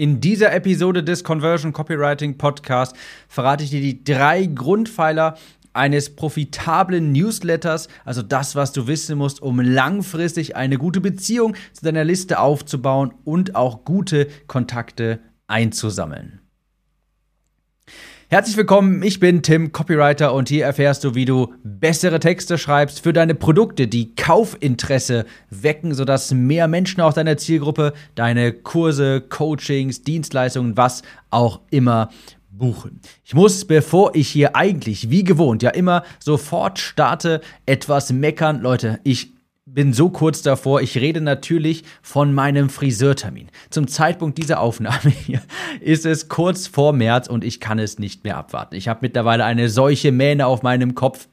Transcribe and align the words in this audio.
In 0.00 0.18
dieser 0.18 0.54
Episode 0.54 1.04
des 1.04 1.24
Conversion 1.24 1.74
Copywriting 1.74 2.38
Podcast 2.38 2.96
verrate 3.28 3.64
ich 3.64 3.68
dir 3.68 3.82
die 3.82 4.02
drei 4.02 4.46
Grundpfeiler 4.46 5.36
eines 5.74 6.16
profitablen 6.16 7.12
Newsletters, 7.12 7.88
also 8.06 8.22
das, 8.22 8.56
was 8.56 8.72
du 8.72 8.86
wissen 8.86 9.18
musst, 9.18 9.42
um 9.42 9.60
langfristig 9.60 10.56
eine 10.56 10.78
gute 10.78 11.02
Beziehung 11.02 11.54
zu 11.74 11.84
deiner 11.84 12.04
Liste 12.04 12.38
aufzubauen 12.38 13.12
und 13.24 13.56
auch 13.56 13.84
gute 13.84 14.28
Kontakte 14.46 15.20
einzusammeln. 15.48 16.40
Herzlich 18.32 18.56
willkommen, 18.56 19.02
ich 19.02 19.18
bin 19.18 19.42
Tim, 19.42 19.72
Copywriter 19.72 20.32
und 20.32 20.48
hier 20.48 20.64
erfährst 20.64 21.02
du, 21.02 21.16
wie 21.16 21.24
du 21.24 21.52
bessere 21.64 22.20
Texte 22.20 22.58
schreibst 22.58 23.00
für 23.00 23.12
deine 23.12 23.34
Produkte, 23.34 23.88
die 23.88 24.14
Kaufinteresse 24.14 25.26
wecken, 25.50 25.94
sodass 25.94 26.32
mehr 26.32 26.68
Menschen 26.68 27.00
aus 27.00 27.16
deiner 27.16 27.38
Zielgruppe 27.38 27.92
deine 28.14 28.52
Kurse, 28.52 29.20
Coachings, 29.20 30.02
Dienstleistungen, 30.02 30.76
was 30.76 31.02
auch 31.30 31.58
immer 31.72 32.10
buchen. 32.52 33.00
Ich 33.24 33.34
muss, 33.34 33.64
bevor 33.64 34.14
ich 34.14 34.28
hier 34.28 34.54
eigentlich 34.54 35.10
wie 35.10 35.24
gewohnt 35.24 35.64
ja 35.64 35.70
immer 35.70 36.04
sofort 36.20 36.78
starte, 36.78 37.40
etwas 37.66 38.12
meckern. 38.12 38.60
Leute, 38.60 39.00
ich 39.02 39.32
bin 39.74 39.92
so 39.92 40.10
kurz 40.10 40.42
davor. 40.42 40.80
Ich 40.80 40.96
rede 40.98 41.20
natürlich 41.20 41.84
von 42.02 42.34
meinem 42.34 42.68
Friseurtermin. 42.68 43.48
Zum 43.70 43.88
Zeitpunkt 43.88 44.38
dieser 44.38 44.60
Aufnahme 44.60 45.10
hier 45.26 45.42
ist 45.80 46.06
es 46.06 46.28
kurz 46.28 46.66
vor 46.66 46.92
März 46.92 47.28
und 47.28 47.44
ich 47.44 47.60
kann 47.60 47.78
es 47.78 47.98
nicht 47.98 48.24
mehr 48.24 48.36
abwarten. 48.36 48.74
Ich 48.74 48.88
habe 48.88 49.00
mittlerweile 49.02 49.44
eine 49.44 49.68
solche 49.68 50.12
Mähne 50.12 50.46
auf 50.46 50.62
meinem 50.62 50.94
Kopf. 50.94 51.28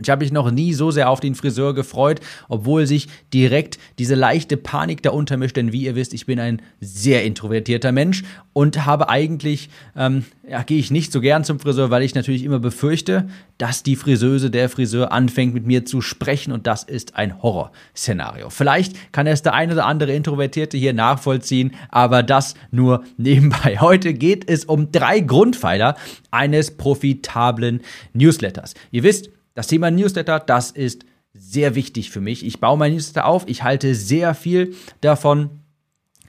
Ich 0.00 0.08
habe 0.08 0.24
mich 0.24 0.32
noch 0.32 0.50
nie 0.50 0.72
so 0.72 0.90
sehr 0.90 1.10
auf 1.10 1.20
den 1.20 1.34
Friseur 1.34 1.74
gefreut, 1.74 2.20
obwohl 2.48 2.86
sich 2.86 3.08
direkt 3.34 3.78
diese 3.98 4.14
leichte 4.14 4.56
Panik 4.56 5.02
da 5.02 5.10
untermischt. 5.10 5.58
Denn 5.58 5.70
wie 5.70 5.84
ihr 5.84 5.94
wisst, 5.94 6.14
ich 6.14 6.24
bin 6.24 6.40
ein 6.40 6.62
sehr 6.80 7.24
introvertierter 7.24 7.92
Mensch 7.92 8.24
und 8.54 8.86
habe 8.86 9.10
eigentlich, 9.10 9.68
ähm, 9.94 10.24
ja, 10.48 10.62
gehe 10.62 10.78
ich 10.78 10.90
nicht 10.90 11.12
so 11.12 11.20
gern 11.20 11.44
zum 11.44 11.60
Friseur, 11.60 11.90
weil 11.90 12.02
ich 12.04 12.14
natürlich 12.14 12.42
immer 12.42 12.58
befürchte, 12.58 13.28
dass 13.58 13.82
die 13.82 13.96
Friseuse, 13.96 14.50
der 14.50 14.70
Friseur 14.70 15.12
anfängt 15.12 15.52
mit 15.52 15.66
mir 15.66 15.84
zu 15.84 16.00
sprechen 16.00 16.52
und 16.52 16.66
das 16.66 16.84
ist 16.84 17.16
ein 17.16 17.42
Horrorszenario. 17.42 18.48
Vielleicht 18.48 19.12
kann 19.12 19.26
es 19.26 19.42
der 19.42 19.52
ein 19.52 19.70
oder 19.70 19.84
andere 19.84 20.14
Introvertierte 20.14 20.78
hier 20.78 20.94
nachvollziehen, 20.94 21.72
aber 21.90 22.22
das 22.22 22.54
nur 22.70 23.04
nebenbei. 23.18 23.76
Heute 23.78 24.14
geht 24.14 24.48
es 24.48 24.64
um 24.64 24.90
drei 24.90 25.20
Grundpfeiler 25.20 25.96
eines 26.30 26.78
profitablen 26.78 27.82
Newsletters. 28.14 28.72
Ihr 28.90 29.02
wisst, 29.02 29.28
das 29.54 29.66
Thema 29.66 29.90
Newsletter, 29.90 30.40
das 30.40 30.70
ist 30.70 31.04
sehr 31.34 31.74
wichtig 31.74 32.10
für 32.10 32.20
mich. 32.20 32.44
Ich 32.44 32.60
baue 32.60 32.78
mein 32.78 32.92
Newsletter 32.92 33.26
auf, 33.26 33.44
ich 33.46 33.62
halte 33.62 33.94
sehr 33.94 34.34
viel 34.34 34.74
davon 35.00 35.62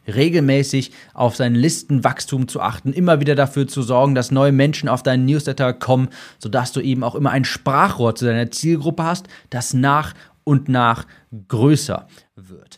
regelmäßig 0.08 0.92
auf 1.14 1.36
sein 1.36 1.56
Listenwachstum 1.56 2.48
zu 2.48 2.62
achten, 2.62 2.92
immer 2.94 3.20
wieder 3.20 3.36
dafür 3.36 3.68
zu 3.68 3.82
sorgen, 3.82 4.16
dass 4.16 4.32
neue 4.32 4.52
Menschen 4.52 4.90
auf 4.90 5.04
deinen 5.04 5.26
Newsletter 5.26 5.74
kommen, 5.74 6.10
sodass 6.40 6.72
du 6.74 6.82
eben 6.82 7.04
auch 7.04 7.16
immer 7.16 7.32
ein 7.32 7.46
Sprachrohr 7.46 8.16
zu 8.16 8.26
deiner 8.26 8.52
Zielgruppe 8.52 9.04
hast, 9.04 9.28
das 9.50 9.74
nach 9.74 10.14
und 10.44 10.68
nach 10.68 11.06
größer 11.48 12.08
wird. 12.36 12.78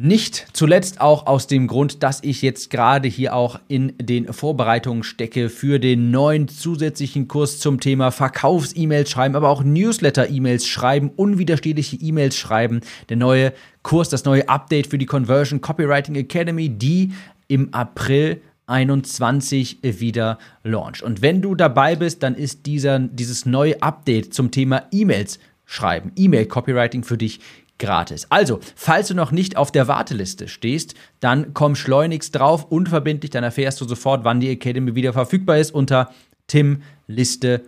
Nicht 0.00 0.46
zuletzt 0.52 1.00
auch 1.00 1.26
aus 1.26 1.48
dem 1.48 1.66
Grund, 1.66 2.04
dass 2.04 2.22
ich 2.22 2.40
jetzt 2.40 2.70
gerade 2.70 3.08
hier 3.08 3.34
auch 3.34 3.58
in 3.66 3.94
den 4.00 4.32
Vorbereitungen 4.32 5.02
stecke 5.02 5.48
für 5.48 5.80
den 5.80 6.12
neuen 6.12 6.46
zusätzlichen 6.46 7.26
Kurs 7.26 7.58
zum 7.58 7.80
Thema 7.80 8.12
Verkaufs-E-Mails 8.12 9.10
schreiben, 9.10 9.34
aber 9.34 9.48
auch 9.48 9.64
Newsletter-E-Mails 9.64 10.68
schreiben, 10.68 11.10
unwiderstehliche 11.16 11.96
E-Mails 11.96 12.36
schreiben. 12.36 12.82
Der 13.08 13.16
neue 13.16 13.52
Kurs, 13.82 14.08
das 14.08 14.24
neue 14.24 14.48
Update 14.48 14.86
für 14.86 14.98
die 14.98 15.06
Conversion 15.06 15.60
Copywriting 15.60 16.14
Academy, 16.14 16.68
die 16.68 17.12
im 17.48 17.74
April 17.74 18.40
21 18.68 19.78
wieder 19.82 20.38
launcht. 20.62 21.02
Und 21.02 21.22
wenn 21.22 21.42
du 21.42 21.56
dabei 21.56 21.96
bist, 21.96 22.22
dann 22.22 22.36
ist 22.36 22.66
dieser, 22.66 23.00
dieses 23.00 23.46
neue 23.46 23.82
Update 23.82 24.32
zum 24.32 24.52
Thema 24.52 24.84
E-Mails 24.92 25.40
schreiben, 25.64 26.12
E-Mail-Copywriting 26.14 27.02
für 27.02 27.18
dich 27.18 27.40
gratis. 27.78 28.26
Also, 28.30 28.60
falls 28.74 29.08
du 29.08 29.14
noch 29.14 29.30
nicht 29.30 29.56
auf 29.56 29.72
der 29.72 29.88
Warteliste 29.88 30.48
stehst, 30.48 30.94
dann 31.20 31.54
komm 31.54 31.74
schleunigst 31.76 32.34
drauf, 32.34 32.64
unverbindlich, 32.70 33.30
dann 33.30 33.44
erfährst 33.44 33.80
du 33.80 33.86
sofort, 33.86 34.24
wann 34.24 34.40
die 34.40 34.50
Academy 34.50 34.94
wieder 34.94 35.12
verfügbar 35.12 35.58
ist 35.58 35.70
unter 35.72 36.12
timliste.de. 36.48 37.62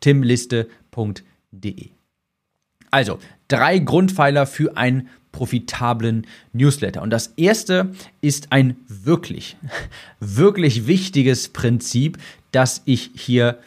timliste.de. 0.00 1.90
Also, 2.90 3.18
drei 3.48 3.78
Grundpfeiler 3.78 4.46
für 4.46 4.76
einen 4.76 5.08
profitablen 5.32 6.26
Newsletter. 6.52 7.02
Und 7.02 7.10
das 7.10 7.34
erste 7.36 7.92
ist 8.20 8.50
ein 8.50 8.76
wirklich, 8.86 9.56
wirklich 10.20 10.86
wichtiges 10.86 11.48
Prinzip, 11.50 12.18
das 12.50 12.82
ich 12.86 13.10
hier 13.14 13.58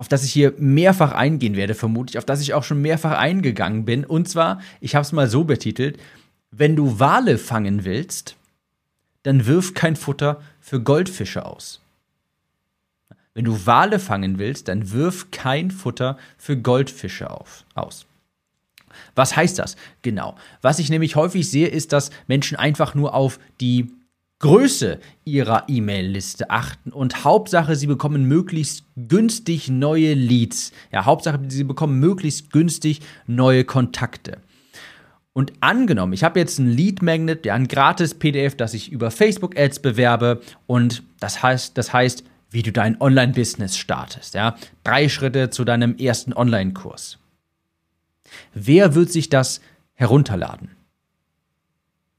auf 0.00 0.08
das 0.08 0.24
ich 0.24 0.32
hier 0.32 0.54
mehrfach 0.56 1.12
eingehen 1.12 1.56
werde, 1.56 1.74
vermutlich, 1.74 2.16
auf 2.16 2.24
das 2.24 2.40
ich 2.40 2.54
auch 2.54 2.64
schon 2.64 2.80
mehrfach 2.80 3.18
eingegangen 3.18 3.84
bin. 3.84 4.06
Und 4.06 4.30
zwar, 4.30 4.62
ich 4.80 4.94
habe 4.94 5.02
es 5.02 5.12
mal 5.12 5.28
so 5.28 5.44
betitelt, 5.44 6.00
wenn 6.50 6.74
du 6.74 6.98
Wale 6.98 7.36
fangen 7.36 7.84
willst, 7.84 8.34
dann 9.24 9.44
wirf 9.44 9.74
kein 9.74 9.96
Futter 9.96 10.40
für 10.58 10.80
Goldfische 10.80 11.44
aus. 11.44 11.82
Wenn 13.34 13.44
du 13.44 13.66
Wale 13.66 13.98
fangen 13.98 14.38
willst, 14.38 14.68
dann 14.68 14.90
wirf 14.90 15.30
kein 15.32 15.70
Futter 15.70 16.16
für 16.38 16.56
Goldfische 16.56 17.30
auf, 17.30 17.66
aus. 17.74 18.06
Was 19.14 19.36
heißt 19.36 19.58
das? 19.58 19.76
Genau. 20.00 20.34
Was 20.62 20.78
ich 20.78 20.88
nämlich 20.88 21.14
häufig 21.14 21.50
sehe, 21.50 21.68
ist, 21.68 21.92
dass 21.92 22.10
Menschen 22.26 22.56
einfach 22.56 22.94
nur 22.94 23.12
auf 23.12 23.38
die 23.60 23.92
Größe 24.40 24.98
ihrer 25.26 25.64
E-Mail-Liste 25.68 26.48
achten 26.48 26.92
und 26.92 27.24
Hauptsache, 27.24 27.76
sie 27.76 27.86
bekommen 27.86 28.24
möglichst 28.24 28.84
günstig 28.96 29.68
neue 29.68 30.14
Leads. 30.14 30.72
Ja, 30.90 31.04
Hauptsache, 31.04 31.38
sie 31.48 31.64
bekommen 31.64 32.00
möglichst 32.00 32.50
günstig 32.50 33.00
neue 33.26 33.64
Kontakte. 33.64 34.38
Und 35.34 35.52
angenommen, 35.60 36.14
ich 36.14 36.24
habe 36.24 36.40
jetzt 36.40 36.58
ein 36.58 36.70
Lead 36.70 37.02
Magnet, 37.02 37.44
ja, 37.44 37.54
ein 37.54 37.68
gratis 37.68 38.14
PDF, 38.14 38.56
das 38.56 38.72
ich 38.72 38.90
über 38.90 39.10
Facebook 39.10 39.58
Ads 39.58 39.80
bewerbe 39.80 40.40
und 40.66 41.02
das 41.20 41.42
heißt, 41.42 41.76
das 41.76 41.92
heißt, 41.92 42.24
wie 42.50 42.62
du 42.62 42.72
dein 42.72 43.00
Online-Business 43.00 43.76
startest, 43.76 44.34
ja. 44.34 44.56
Drei 44.84 45.08
Schritte 45.10 45.50
zu 45.50 45.64
deinem 45.64 45.96
ersten 45.98 46.32
Online-Kurs. 46.32 47.18
Wer 48.54 48.94
wird 48.94 49.12
sich 49.12 49.28
das 49.28 49.60
herunterladen? 49.92 50.70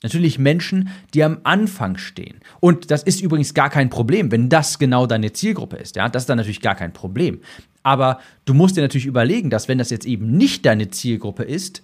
Natürlich 0.03 0.39
Menschen, 0.39 0.89
die 1.13 1.23
am 1.23 1.39
Anfang 1.43 1.97
stehen. 1.97 2.39
Und 2.59 2.89
das 2.89 3.03
ist 3.03 3.21
übrigens 3.21 3.53
gar 3.53 3.69
kein 3.69 3.89
Problem, 3.89 4.31
wenn 4.31 4.49
das 4.49 4.79
genau 4.79 5.05
deine 5.05 5.31
Zielgruppe 5.31 5.77
ist. 5.77 5.95
Ja, 5.95 6.09
das 6.09 6.23
ist 6.23 6.29
dann 6.29 6.37
natürlich 6.37 6.61
gar 6.61 6.75
kein 6.75 6.91
Problem. 6.91 7.41
Aber 7.83 8.19
du 8.45 8.53
musst 8.53 8.77
dir 8.77 8.81
natürlich 8.81 9.05
überlegen, 9.05 9.49
dass 9.49 9.67
wenn 9.67 9.77
das 9.77 9.91
jetzt 9.91 10.05
eben 10.05 10.37
nicht 10.37 10.65
deine 10.65 10.89
Zielgruppe 10.89 11.43
ist 11.43 11.83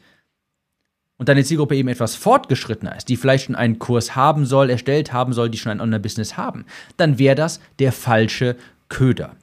und 1.18 1.30
deine 1.30 1.44
Zielgruppe 1.44 1.76
eben 1.76 1.90
etwas 1.90 2.16
fortgeschrittener 2.16 2.96
ist, 2.96 3.10
die 3.10 3.18
vielleicht 3.18 3.46
schon 3.46 3.56
einen 3.56 3.80
Kurs 3.80 4.16
haben 4.16 4.46
soll, 4.46 4.70
erstellt 4.70 5.14
haben 5.14 5.34
soll, 5.34 5.50
die 5.50 5.58
schon 5.58 5.72
ein 5.72 5.82
Online-Business 5.82 6.38
haben, 6.38 6.66
dann 6.98 7.20
wäre 7.20 7.36
das 7.36 7.60
der 7.80 7.92
falsche 7.92 8.56
Köder. 8.90 9.36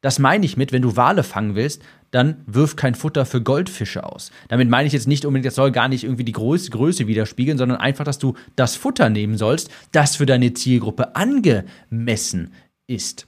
Das 0.00 0.18
meine 0.18 0.46
ich 0.46 0.56
mit, 0.56 0.72
wenn 0.72 0.82
du 0.82 0.96
Wale 0.96 1.24
fangen 1.24 1.56
willst, 1.56 1.82
dann 2.10 2.42
wirf 2.46 2.76
kein 2.76 2.94
Futter 2.94 3.26
für 3.26 3.42
Goldfische 3.42 4.04
aus. 4.04 4.30
Damit 4.48 4.68
meine 4.68 4.86
ich 4.86 4.92
jetzt 4.92 5.08
nicht 5.08 5.24
unbedingt, 5.24 5.46
das 5.46 5.54
soll 5.54 5.72
gar 5.72 5.88
nicht 5.88 6.04
irgendwie 6.04 6.24
die 6.24 6.32
Größe, 6.32 6.70
Größe 6.70 7.06
widerspiegeln, 7.06 7.58
sondern 7.58 7.78
einfach, 7.78 8.04
dass 8.04 8.18
du 8.18 8.34
das 8.56 8.76
Futter 8.76 9.10
nehmen 9.10 9.36
sollst, 9.36 9.70
das 9.92 10.16
für 10.16 10.26
deine 10.26 10.54
Zielgruppe 10.54 11.16
angemessen 11.16 12.52
ist. 12.86 13.26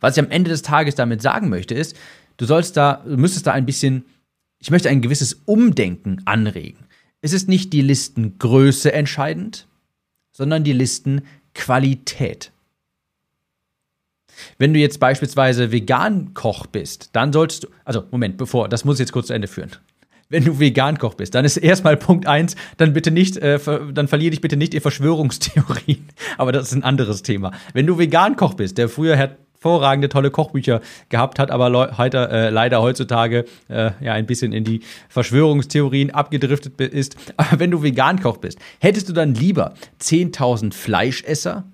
Was 0.00 0.16
ich 0.16 0.22
am 0.22 0.30
Ende 0.30 0.50
des 0.50 0.62
Tages 0.62 0.94
damit 0.94 1.22
sagen 1.22 1.48
möchte, 1.48 1.74
ist, 1.74 1.96
du 2.36 2.44
sollst 2.44 2.76
da, 2.76 3.02
du 3.06 3.16
müsstest 3.16 3.46
da 3.46 3.52
ein 3.52 3.66
bisschen, 3.66 4.04
ich 4.58 4.70
möchte 4.70 4.88
ein 4.88 5.02
gewisses 5.02 5.42
Umdenken 5.44 6.22
anregen. 6.24 6.86
Es 7.20 7.32
ist 7.32 7.48
nicht 7.48 7.72
die 7.72 7.82
Listengröße 7.82 8.92
entscheidend, 8.92 9.68
sondern 10.32 10.64
die 10.64 10.72
Listenqualität. 10.72 12.51
Wenn 14.58 14.72
du 14.72 14.80
jetzt 14.80 15.00
beispielsweise 15.00 15.72
Vegan-Koch 15.72 16.66
bist, 16.66 17.10
dann 17.12 17.32
solltest 17.32 17.64
du, 17.64 17.68
also 17.84 18.04
Moment, 18.10 18.36
bevor, 18.36 18.68
das 18.68 18.84
muss 18.84 18.96
ich 18.96 19.00
jetzt 19.00 19.12
kurz 19.12 19.28
zu 19.28 19.32
Ende 19.32 19.48
führen. 19.48 19.70
Wenn 20.32 20.46
du 20.46 20.58
Vegan-Koch 20.58 21.12
bist, 21.12 21.34
dann 21.34 21.44
ist 21.44 21.58
erstmal 21.58 21.98
Punkt 21.98 22.26
eins, 22.26 22.56
dann 22.78 22.94
bitte 22.94 23.10
nicht, 23.10 23.36
äh, 23.36 23.58
dann 23.92 24.08
verliere 24.08 24.30
dich 24.30 24.40
bitte 24.40 24.56
nicht 24.56 24.72
in 24.72 24.80
Verschwörungstheorien. 24.80 26.08
Aber 26.38 26.52
das 26.52 26.68
ist 26.68 26.74
ein 26.74 26.84
anderes 26.84 27.22
Thema. 27.22 27.52
Wenn 27.74 27.86
du 27.86 27.98
Vegan-Koch 27.98 28.54
bist, 28.54 28.78
der 28.78 28.88
früher 28.88 29.14
hervorragende, 29.14 30.08
tolle 30.08 30.30
Kochbücher 30.30 30.80
gehabt 31.10 31.38
hat, 31.38 31.50
aber 31.50 31.98
heute, 31.98 32.30
äh, 32.30 32.48
leider 32.48 32.80
heutzutage 32.80 33.44
äh, 33.68 33.90
ja 34.00 34.14
ein 34.14 34.24
bisschen 34.24 34.54
in 34.54 34.64
die 34.64 34.80
Verschwörungstheorien 35.10 36.10
abgedriftet 36.12 36.80
ist. 36.80 37.16
Aber 37.36 37.60
wenn 37.60 37.70
du 37.70 37.82
Vegan-Koch 37.82 38.38
bist, 38.38 38.58
hättest 38.80 39.10
du 39.10 39.12
dann 39.12 39.34
lieber 39.34 39.74
10.000 40.00 40.72
Fleischesser 40.72 41.64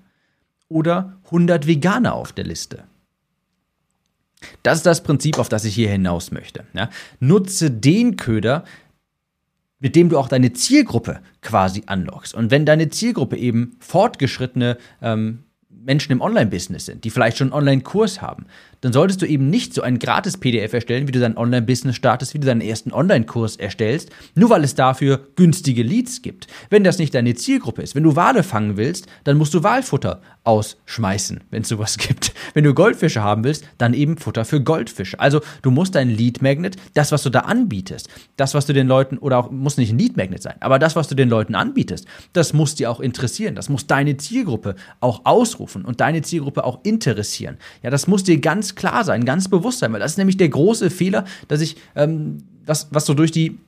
oder 0.69 1.17
100 1.25 1.67
Veganer 1.67 2.13
auf 2.13 2.31
der 2.31 2.45
Liste. 2.45 2.85
Das 4.63 4.77
ist 4.77 4.85
das 4.85 5.03
Prinzip, 5.03 5.37
auf 5.37 5.49
das 5.49 5.65
ich 5.65 5.75
hier 5.75 5.89
hinaus 5.89 6.31
möchte. 6.31 6.65
Ja, 6.73 6.89
nutze 7.19 7.71
den 7.71 8.15
Köder, 8.15 8.63
mit 9.79 9.95
dem 9.95 10.09
du 10.09 10.17
auch 10.17 10.29
deine 10.29 10.53
Zielgruppe 10.53 11.19
quasi 11.41 11.83
anlockst. 11.87 12.33
Und 12.33 12.51
wenn 12.51 12.65
deine 12.65 12.89
Zielgruppe 12.89 13.37
eben 13.37 13.75
fortgeschrittene 13.79 14.77
ähm, 15.01 15.43
Menschen 15.69 16.11
im 16.11 16.21
Online-Business 16.21 16.85
sind, 16.85 17.03
die 17.03 17.09
vielleicht 17.09 17.37
schon 17.37 17.47
einen 17.47 17.59
Online-Kurs 17.59 18.21
haben, 18.21 18.45
dann 18.81 18.93
solltest 18.93 19.21
du 19.21 19.25
eben 19.25 19.49
nicht 19.49 19.73
so 19.73 19.81
ein 19.81 19.99
gratis 19.99 20.37
PDF 20.37 20.73
erstellen, 20.73 21.07
wie 21.07 21.11
du 21.11 21.19
dein 21.19 21.37
Online-Business 21.37 21.95
startest, 21.95 22.33
wie 22.33 22.39
du 22.39 22.47
deinen 22.47 22.61
ersten 22.61 22.91
Online-Kurs 22.91 23.57
erstellst, 23.57 24.09
nur 24.35 24.49
weil 24.49 24.63
es 24.63 24.75
dafür 24.75 25.27
günstige 25.35 25.83
Leads 25.83 26.21
gibt. 26.21 26.47
Wenn 26.69 26.83
das 26.83 26.97
nicht 26.97 27.13
deine 27.13 27.35
Zielgruppe 27.35 27.81
ist, 27.81 27.95
wenn 27.95 28.03
du 28.03 28.15
Wale 28.15 28.43
fangen 28.43 28.77
willst, 28.77 29.07
dann 29.23 29.37
musst 29.37 29.53
du 29.53 29.63
Walfutter 29.63 30.21
ausschmeißen, 30.43 31.41
wenn 31.51 31.61
es 31.61 31.69
sowas 31.69 31.97
gibt. 31.99 32.33
Wenn 32.53 32.63
du 32.63 32.73
Goldfische 32.73 33.21
haben 33.21 33.43
willst, 33.43 33.65
dann 33.77 33.93
eben 33.93 34.17
Futter 34.17 34.45
für 34.45 34.61
Goldfische. 34.61 35.19
Also 35.19 35.41
du 35.61 35.71
musst 35.71 35.95
dein 35.95 36.09
Lead 36.09 36.41
Magnet, 36.41 36.77
das 36.93 37.11
was 37.11 37.23
du 37.23 37.29
da 37.29 37.41
anbietest, 37.41 38.09
das 38.37 38.53
was 38.53 38.65
du 38.65 38.73
den 38.73 38.87
Leuten 38.87 39.17
oder 39.17 39.37
auch 39.37 39.51
muss 39.51 39.77
nicht 39.77 39.91
ein 39.91 39.99
Lead 39.99 40.17
Magnet 40.17 40.41
sein, 40.41 40.55
aber 40.61 40.79
das 40.79 40.95
was 40.95 41.07
du 41.07 41.15
den 41.15 41.29
Leuten 41.29 41.55
anbietest, 41.55 42.07
das 42.33 42.53
muss 42.53 42.75
dir 42.75 42.89
auch 42.89 42.99
interessieren. 42.99 43.55
Das 43.55 43.69
muss 43.69 43.87
deine 43.87 44.17
Zielgruppe 44.17 44.75
auch 44.99 45.25
ausrufen 45.25 45.85
und 45.85 46.01
deine 46.01 46.21
Zielgruppe 46.21 46.63
auch 46.63 46.79
interessieren. 46.83 47.57
Ja, 47.83 47.89
das 47.89 48.07
muss 48.07 48.23
dir 48.23 48.39
ganz 48.39 48.68
klar 48.75 49.03
sein, 49.03 49.25
ganz 49.25 49.47
bewusst 49.47 49.79
sein, 49.79 49.93
weil 49.93 49.99
das 49.99 50.11
ist 50.11 50.17
nämlich 50.17 50.37
der 50.37 50.49
große 50.49 50.89
Fehler, 50.89 51.25
dass 51.47 51.61
ich 51.61 51.77
ähm, 51.95 52.43
das 52.65 52.87
was 52.91 53.05
so 53.05 53.13
durch 53.13 53.31
die 53.31 53.59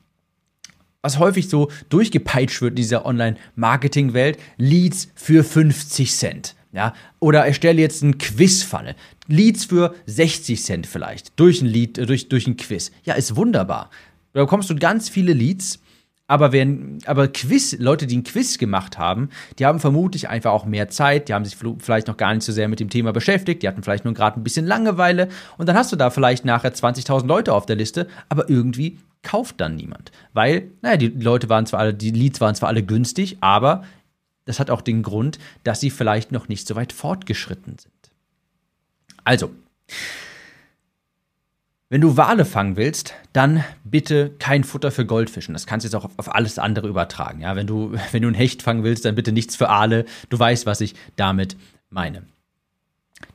was 1.01 1.17
häufig 1.17 1.49
so 1.49 1.69
durchgepeitscht 1.89 2.61
wird 2.61 2.71
in 2.71 2.75
dieser 2.75 3.05
Online-Marketing-Welt, 3.05 4.37
Leads 4.57 5.09
für 5.15 5.43
50 5.43 6.13
Cent. 6.13 6.55
Ja, 6.73 6.93
oder 7.19 7.45
erstelle 7.45 7.81
jetzt 7.81 8.01
einen 8.01 8.17
Quizfalle. 8.17 8.95
Leads 9.27 9.65
für 9.65 9.93
60 10.05 10.63
Cent 10.63 10.87
vielleicht. 10.87 11.37
Durch 11.37 11.61
ein 11.61 11.67
Lead, 11.67 11.97
äh, 11.97 12.05
durch, 12.05 12.29
durch 12.29 12.47
ein 12.47 12.55
Quiz. 12.55 12.91
Ja, 13.03 13.15
ist 13.15 13.35
wunderbar. 13.35 13.89
Da 14.33 14.41
bekommst 14.41 14.69
du 14.69 14.75
ganz 14.75 15.09
viele 15.09 15.33
Leads. 15.33 15.79
Aber, 16.31 16.53
wenn, 16.53 16.99
aber 17.07 17.27
Quiz, 17.27 17.75
Leute, 17.77 18.07
die 18.07 18.15
ein 18.15 18.23
Quiz 18.23 18.57
gemacht 18.57 18.97
haben, 18.97 19.27
die 19.59 19.65
haben 19.65 19.81
vermutlich 19.81 20.29
einfach 20.29 20.51
auch 20.53 20.63
mehr 20.63 20.87
Zeit, 20.87 21.27
die 21.27 21.33
haben 21.33 21.43
sich 21.43 21.57
vielleicht 21.79 22.07
noch 22.07 22.15
gar 22.15 22.33
nicht 22.33 22.45
so 22.45 22.53
sehr 22.53 22.69
mit 22.69 22.79
dem 22.79 22.89
Thema 22.89 23.11
beschäftigt, 23.11 23.61
die 23.61 23.67
hatten 23.67 23.83
vielleicht 23.83 24.05
nur 24.05 24.13
gerade 24.13 24.39
ein 24.39 24.43
bisschen 24.45 24.65
Langeweile 24.65 25.27
und 25.57 25.67
dann 25.67 25.75
hast 25.75 25.91
du 25.91 25.97
da 25.97 26.09
vielleicht 26.09 26.45
nachher 26.45 26.73
20.000 26.73 27.27
Leute 27.27 27.53
auf 27.53 27.65
der 27.65 27.75
Liste, 27.75 28.07
aber 28.29 28.49
irgendwie 28.49 28.97
kauft 29.23 29.59
dann 29.59 29.75
niemand. 29.75 30.13
Weil, 30.31 30.69
naja, 30.81 30.95
die 30.95 31.09
Leute 31.09 31.49
waren 31.49 31.65
zwar 31.65 31.81
alle, 31.81 31.93
die 31.93 32.11
Leads 32.11 32.39
waren 32.39 32.55
zwar 32.55 32.69
alle 32.69 32.83
günstig, 32.83 33.39
aber 33.41 33.83
das 34.45 34.61
hat 34.61 34.69
auch 34.69 34.81
den 34.81 35.03
Grund, 35.03 35.37
dass 35.65 35.81
sie 35.81 35.89
vielleicht 35.89 36.31
noch 36.31 36.47
nicht 36.47 36.65
so 36.65 36.77
weit 36.77 36.93
fortgeschritten 36.93 37.77
sind. 37.77 38.11
Also, 39.25 39.51
wenn 41.91 41.99
du 41.99 42.15
Wale 42.15 42.45
fangen 42.45 42.77
willst, 42.77 43.15
dann 43.33 43.65
bitte 43.83 44.31
kein 44.39 44.63
Futter 44.63 44.91
für 44.91 45.05
Goldfischen. 45.05 45.53
Das 45.53 45.67
kannst 45.67 45.83
du 45.83 45.87
jetzt 45.89 45.95
auch 45.95 46.09
auf, 46.15 46.33
alles 46.33 46.57
andere 46.57 46.87
übertragen. 46.87 47.41
Ja, 47.41 47.57
wenn 47.57 47.67
du, 47.67 47.91
wenn 48.13 48.21
du 48.21 48.29
ein 48.29 48.33
Hecht 48.33 48.63
fangen 48.63 48.85
willst, 48.85 49.03
dann 49.03 49.13
bitte 49.13 49.33
nichts 49.33 49.57
für 49.57 49.67
Aale. 49.67 50.05
Du 50.29 50.39
weißt, 50.39 50.65
was 50.65 50.79
ich 50.79 50.95
damit 51.17 51.57
meine. 51.89 52.23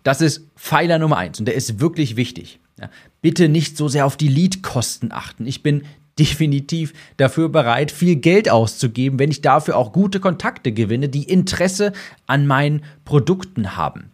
Das 0.05 0.23
ist 0.23 0.49
Pfeiler 0.57 0.99
Nummer 0.99 1.19
eins 1.19 1.39
und 1.39 1.45
der 1.45 1.55
ist 1.55 1.81
wirklich 1.81 2.17
wichtig. 2.17 2.59
Ja, 2.81 2.89
bitte 3.21 3.51
nicht 3.51 3.77
so 3.77 3.89
sehr 3.89 4.07
auf 4.07 4.17
die 4.17 4.29
Leadkosten 4.29 5.13
achten. 5.13 5.47
Ich 5.47 5.63
bin 5.63 5.83
definitiv 6.19 6.95
dafür 7.19 7.51
bereit, 7.51 7.93
viel 7.93 8.17
Geld 8.17 8.49
auszugeben, 8.49 9.19
wenn 9.19 9.31
ich 9.31 9.43
dafür 9.43 9.77
auch 9.77 9.93
gute 9.93 10.19
Kontakte 10.19 10.73
gewinne, 10.73 11.11
die 11.11 11.25
Interesse 11.25 11.93
an 12.27 12.47
meinen 12.47 12.85
Produkten 13.05 13.77
haben. 13.77 14.13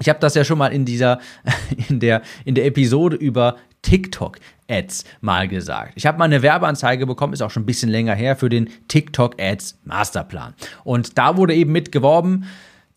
Ich 0.00 0.08
habe 0.08 0.18
das 0.18 0.34
ja 0.34 0.44
schon 0.44 0.58
mal 0.58 0.72
in 0.72 0.84
dieser, 0.84 1.20
in 1.88 2.00
der, 2.00 2.22
in 2.44 2.54
der 2.54 2.64
Episode 2.64 3.16
über 3.16 3.56
TikTok 3.82 4.38
Ads 4.68 5.04
mal 5.20 5.48
gesagt. 5.48 5.92
Ich 5.96 6.06
habe 6.06 6.18
mal 6.18 6.24
eine 6.24 6.42
Werbeanzeige 6.42 7.06
bekommen, 7.06 7.32
ist 7.32 7.42
auch 7.42 7.50
schon 7.50 7.64
ein 7.64 7.66
bisschen 7.66 7.90
länger 7.90 8.14
her, 8.14 8.36
für 8.36 8.48
den 8.48 8.70
TikTok 8.88 9.40
Ads 9.40 9.78
Masterplan. 9.84 10.54
Und 10.84 11.18
da 11.18 11.36
wurde 11.36 11.54
eben 11.54 11.72
mitgeworben, 11.72 12.46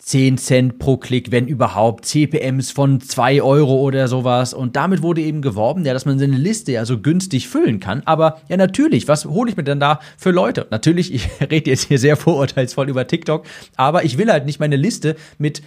10 0.06 0.38
Cent 0.38 0.80
pro 0.80 0.98
Klick, 0.98 1.32
wenn 1.32 1.48
überhaupt, 1.48 2.04
CPMs 2.06 2.72
von 2.72 3.00
2 3.00 3.42
Euro 3.42 3.80
oder 3.80 4.10
sowas. 4.10 4.54
Und 4.54 4.76
damit 4.76 5.02
wurde 5.02 5.22
eben 5.22 5.42
geworben, 5.42 5.86
ja, 5.86 5.94
dass 5.94 6.06
man 6.06 6.20
seine 6.20 6.36
Liste 6.36 6.74
ja 6.74 6.84
so 6.84 7.00
günstig 7.00 7.48
füllen 7.48 7.80
kann. 7.80 8.02
Aber 8.04 8.42
ja, 8.50 8.58
natürlich, 8.58 9.08
was 9.08 9.24
hole 9.24 9.50
ich 9.50 9.56
mir 9.56 9.64
denn 9.64 9.80
da 9.80 10.02
für 10.18 10.32
Leute? 10.32 10.68
Natürlich, 10.72 11.14
ich 11.14 11.30
rede 11.40 11.70
jetzt 11.70 11.88
hier 11.88 12.00
sehr 12.00 12.18
vorurteilsvoll 12.18 12.90
über 12.90 13.08
TikTok, 13.08 13.46
aber 13.78 14.04
ich 14.04 14.18
will 14.18 14.30
halt 14.30 14.46
nicht 14.46 14.60
meine 14.60 14.76
Liste 14.76 15.16
mit 15.38 15.64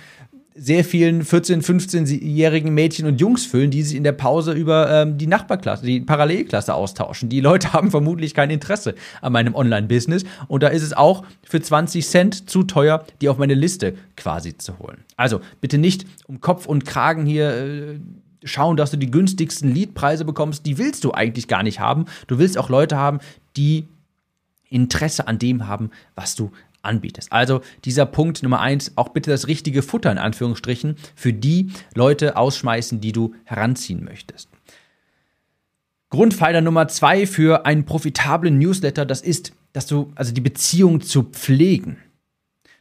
sehr 0.57 0.85
vielen 0.85 1.23
14-, 1.23 1.63
15-jährigen 1.63 2.73
Mädchen 2.73 3.07
und 3.07 3.21
Jungs 3.21 3.45
füllen, 3.45 3.71
die 3.71 3.83
sich 3.83 3.97
in 3.97 4.05
der 4.05 4.13
Pause 4.13 4.53
über 4.53 4.91
ähm, 4.91 5.19
die 5.19 5.27
Nachbarklasse, 5.27 5.85
die 5.85 6.01
Parallelklasse 6.01 6.75
austauschen. 6.75 7.29
Die 7.29 7.41
Leute 7.41 7.73
haben 7.73 7.91
vermutlich 7.91 8.33
kein 8.35 8.51
Interesse 8.51 8.95
an 9.21 9.33
meinem 9.33 9.55
Online-Business 9.55 10.25
und 10.49 10.63
da 10.63 10.69
ist 10.69 10.83
es 10.83 10.95
auch 10.95 11.25
für 11.45 11.61
20 11.61 12.07
Cent 12.07 12.51
zu 12.51 12.63
teuer, 12.63 13.05
die 13.21 13.29
auf 13.29 13.39
meine 13.39 13.55
Liste 13.55 13.95
quasi 14.17 14.57
zu 14.57 14.79
holen. 14.79 15.05
Also 15.17 15.41
bitte 15.61 15.79
nicht 15.79 16.07
um 16.27 16.41
Kopf 16.41 16.67
und 16.67 16.87
Kragen 16.87 17.27
hier 17.27 17.51
äh, 17.51 18.01
schauen, 18.43 18.77
dass 18.77 18.91
du 18.91 18.97
die 18.97 19.11
günstigsten 19.11 19.75
Leadpreise 19.75 20.25
bekommst. 20.25 20.65
Die 20.65 20.79
willst 20.79 21.05
du 21.05 21.13
eigentlich 21.13 21.49
gar 21.49 21.63
nicht 21.63 21.81
haben. 21.81 22.07
Du 22.29 22.39
willst 22.39 22.57
auch 22.57 22.71
Leute 22.71 22.97
haben, 22.97 23.19
die 23.57 23.87
Interesse 24.69 25.29
an 25.29 25.39
dem 25.39 25.69
haben, 25.69 25.91
was 26.15 26.35
du 26.35 26.51
anbietest. 26.87 27.33
Also 27.33 27.61
dieser 27.85 28.07
Punkt 28.07 28.43
Nummer 28.43 28.61
eins, 28.61 28.93
auch 28.97 29.11
bitte 29.11 29.31
das 29.31 29.47
richtige 29.47 29.83
Futter 29.83 30.11
in 30.11 30.19
Anführungsstrichen 30.19 30.97
für 31.15 31.33
die 31.33 31.71
Leute 31.95 32.37
ausschmeißen, 32.37 33.01
die 33.01 33.13
du 33.13 33.35
heranziehen 33.45 34.05
möchtest. 34.05 34.49
Grundpfeiler 36.11 36.61
Nummer 36.61 36.89
zwei 36.89 37.27
für 37.27 37.67
einen 37.67 37.85
profitablen 37.85 38.59
Newsletter, 38.59 39.05
das 39.05 39.21
ist, 39.21 39.53
dass 39.73 39.87
du, 39.87 40.13
also 40.15 40.33
die 40.33 40.41
Beziehung 40.41 41.01
zu 41.01 41.25
pflegen. 41.25 41.99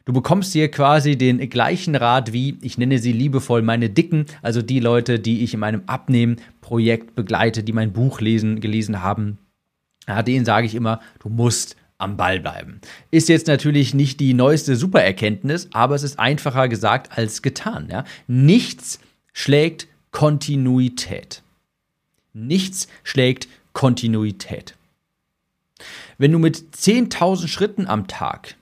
Du 0.06 0.14
bekommst 0.14 0.54
hier 0.54 0.70
quasi 0.70 1.18
den 1.18 1.50
gleichen 1.50 1.96
Rat 1.96 2.32
wie, 2.32 2.60
ich 2.62 2.78
nenne 2.78 3.00
sie 3.00 3.12
liebevoll 3.12 3.64
meine 3.64 3.90
Dicken, 3.90 4.28
also 4.44 4.62
die 4.62 4.80
Leute, 4.80 5.20
die 5.20 5.44
ich 5.44 5.56
in 5.56 5.60
meinem 5.60 5.82
Abnehmen-Projekt 5.88 7.16
begleite, 7.16 7.64
die 7.64 7.74
mein 7.74 7.92
Buch 7.92 8.22
lesen, 8.22 8.62
gelesen 8.62 9.02
haben. 9.02 9.40
Ja, 10.08 10.22
denen 10.22 10.46
sage 10.46 10.68
ich 10.68 10.76
immer, 10.76 11.00
du 11.20 11.30
musst 11.30 11.76
am 11.98 12.18
Ball 12.18 12.40
bleiben. 12.40 12.82
Ist 13.12 13.30
jetzt 13.30 13.48
natürlich 13.48 13.94
nicht 13.94 14.20
die 14.20 14.34
neueste 14.34 14.76
Supererkenntnis, 14.76 15.70
aber 15.72 15.96
es 15.96 16.04
ist 16.04 16.20
einfacher 16.20 16.68
gesagt 16.68 17.18
als 17.18 17.42
getan. 17.42 17.88
Ja? 17.90 18.04
Nichts 18.28 19.00
schlägt 19.34 19.88
Kontinuität. 20.12 21.42
Nichts 22.34 22.88
schlägt 23.04 23.48
Kontinuität. 23.74 24.76
Wenn 26.18 26.32
du 26.32 26.40
mit 26.40 26.58
10.000 26.76 27.48
Schritten 27.48 27.88
am 27.88 28.08
Tag 28.08 28.56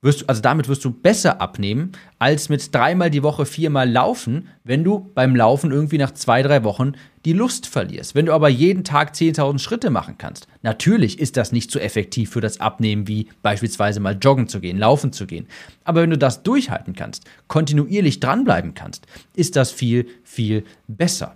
wirst 0.00 0.22
du, 0.22 0.26
also 0.26 0.40
damit 0.40 0.68
wirst 0.68 0.84
du 0.84 0.90
besser 0.90 1.40
abnehmen, 1.40 1.92
als 2.18 2.48
mit 2.48 2.74
dreimal 2.74 3.10
die 3.10 3.22
Woche 3.22 3.46
viermal 3.46 3.90
laufen, 3.90 4.48
wenn 4.64 4.84
du 4.84 5.10
beim 5.14 5.34
Laufen 5.34 5.72
irgendwie 5.72 5.98
nach 5.98 6.12
zwei, 6.12 6.42
drei 6.42 6.64
Wochen 6.64 6.92
die 7.24 7.32
Lust 7.32 7.66
verlierst. 7.66 8.14
Wenn 8.14 8.26
du 8.26 8.32
aber 8.32 8.48
jeden 8.48 8.84
Tag 8.84 9.12
10.000 9.14 9.58
Schritte 9.58 9.90
machen 9.90 10.16
kannst, 10.18 10.46
natürlich 10.62 11.18
ist 11.18 11.36
das 11.36 11.52
nicht 11.52 11.70
so 11.70 11.78
effektiv 11.78 12.30
für 12.30 12.40
das 12.40 12.60
Abnehmen 12.60 13.08
wie 13.08 13.28
beispielsweise 13.42 14.00
mal 14.00 14.16
joggen 14.20 14.48
zu 14.48 14.60
gehen, 14.60 14.78
laufen 14.78 15.12
zu 15.12 15.26
gehen. 15.26 15.46
Aber 15.84 16.02
wenn 16.02 16.10
du 16.10 16.18
das 16.18 16.42
durchhalten 16.42 16.94
kannst, 16.94 17.24
kontinuierlich 17.48 18.20
dranbleiben 18.20 18.74
kannst, 18.74 19.06
ist 19.34 19.56
das 19.56 19.72
viel, 19.72 20.06
viel 20.22 20.64
besser. 20.86 21.34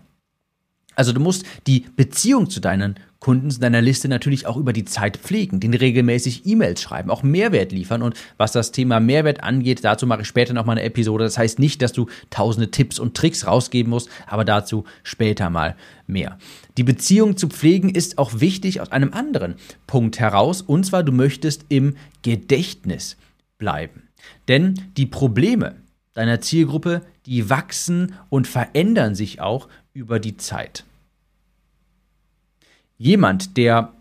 Also 0.95 1.13
du 1.13 1.21
musst 1.21 1.45
die 1.67 1.87
Beziehung 1.97 2.51
zu 2.51 2.61
deinen 2.61 2.97
Kunden 3.23 3.53
zu 3.53 3.61
deiner 3.61 3.81
Liste 3.81 4.09
natürlich 4.09 4.49
auch 4.49 4.57
über 4.57 4.73
die 4.73 4.85
Zeit 4.85 5.17
pflegen, 5.17 5.61
den 5.61 5.75
regelmäßig 5.75 6.45
E-Mails 6.45 6.83
schreiben, 6.83 7.09
auch 7.09 7.23
Mehrwert 7.23 7.71
liefern. 7.71 8.03
Und 8.03 8.17
was 8.37 8.51
das 8.51 8.73
Thema 8.73 8.99
Mehrwert 8.99 9.45
angeht, 9.45 9.85
dazu 9.85 10.09
mache 10.09 10.23
ich 10.23 10.27
später 10.27 10.55
nochmal 10.55 10.77
eine 10.77 10.85
Episode. 10.85 11.23
Das 11.23 11.39
heißt 11.39 11.61
nicht, 11.61 11.83
dass 11.83 11.93
du 11.93 12.09
tausende 12.31 12.73
Tipps 12.73 12.99
und 12.99 13.17
Tricks 13.17 13.47
rausgeben 13.47 13.91
musst, 13.91 14.09
aber 14.27 14.45
dazu 14.45 14.87
später 15.05 15.51
mal 15.51 15.77
mehr. 16.09 16.37
Die 16.77 16.83
Beziehung 16.83 17.37
zu 17.37 17.47
pflegen 17.47 17.91
ist 17.91 18.19
auch 18.19 18.41
wichtig 18.41 18.81
aus 18.81 18.91
einem 18.91 19.13
anderen 19.13 19.55
Punkt 19.87 20.19
heraus. 20.19 20.61
Und 20.61 20.85
zwar, 20.85 21.05
du 21.05 21.13
möchtest 21.13 21.67
im 21.69 21.95
Gedächtnis 22.23 23.17
bleiben. 23.57 24.09
Denn 24.49 24.81
die 24.97 25.07
Probleme 25.07 25.77
deiner 26.15 26.41
Zielgruppe, 26.41 27.03
die 27.27 27.49
wachsen 27.49 28.15
und 28.31 28.49
verändern 28.49 29.15
sich 29.15 29.41
auch 29.41 29.69
über 29.95 30.19
die 30.19 30.39
Zeit 30.39 30.85
jemand, 33.03 33.57
der 33.57 33.93